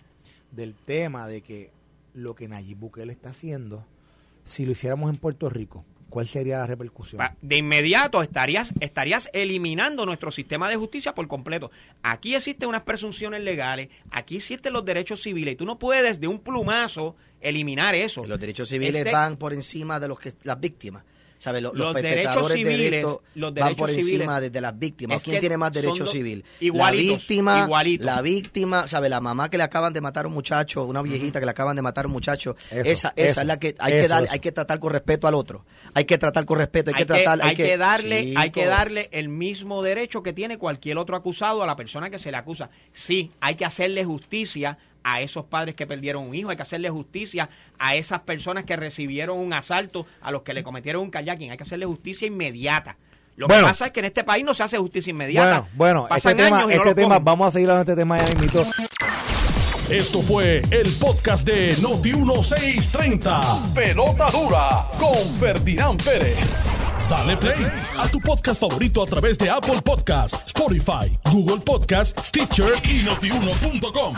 [0.51, 1.71] del tema de que
[2.13, 3.85] lo que Nayib Bukele está haciendo,
[4.43, 7.21] si lo hiciéramos en Puerto Rico, ¿cuál sería la repercusión?
[7.41, 11.71] De inmediato estarías, estarías eliminando nuestro sistema de justicia por completo.
[12.03, 16.27] Aquí existen unas presunciones legales, aquí existen los derechos civiles y tú no puedes de
[16.27, 18.25] un plumazo eliminar eso.
[18.25, 21.03] Los derechos civiles Este- van por encima de los que las víctimas.
[21.45, 25.23] Los, los derechos de civiles, delitos los van por derechos encima de, de las víctimas.
[25.23, 26.43] ¿Quién tiene más derecho civil?
[26.59, 28.05] igualitos, la víctima, igualitos.
[28.05, 29.09] la víctima, ¿sabes?
[29.09, 31.75] La mamá que le acaban de matar a un muchacho, una viejita que le acaban
[31.75, 32.55] de matar a un muchacho.
[32.71, 35.35] Eso, esa es la que hay eso, que dar, hay que tratar con respeto al
[35.35, 35.65] otro.
[35.93, 39.09] Hay que tratar con respeto, hay, hay que tratar, hay que darle, hay que darle
[39.11, 42.69] el mismo derecho que tiene cualquier otro acusado a la persona que se le acusa.
[42.91, 46.89] Sí, hay que hacerle justicia a esos padres que perdieron un hijo, hay que hacerle
[46.89, 47.49] justicia
[47.79, 51.57] a esas personas que recibieron un asalto, a los que le cometieron un kayaking, hay
[51.57, 52.95] que hacerle justicia inmediata.
[53.35, 53.63] Lo Bueno.
[53.63, 55.61] que pasa es que en este país no se hace justicia inmediata.
[55.61, 57.25] Bueno, bueno, este Pasan tema, años y no este tema, cogen.
[57.25, 58.65] vamos a seguir hablando de este tema ya mismito.
[59.89, 63.73] Esto fue el podcast de Noti 1630.
[63.75, 66.37] Pelota dura con Ferdinand Pérez.
[67.09, 67.67] Dale play
[67.99, 74.15] a tu podcast favorito a través de Apple Podcasts, Spotify, Google Podcasts, Stitcher y notiuno.com.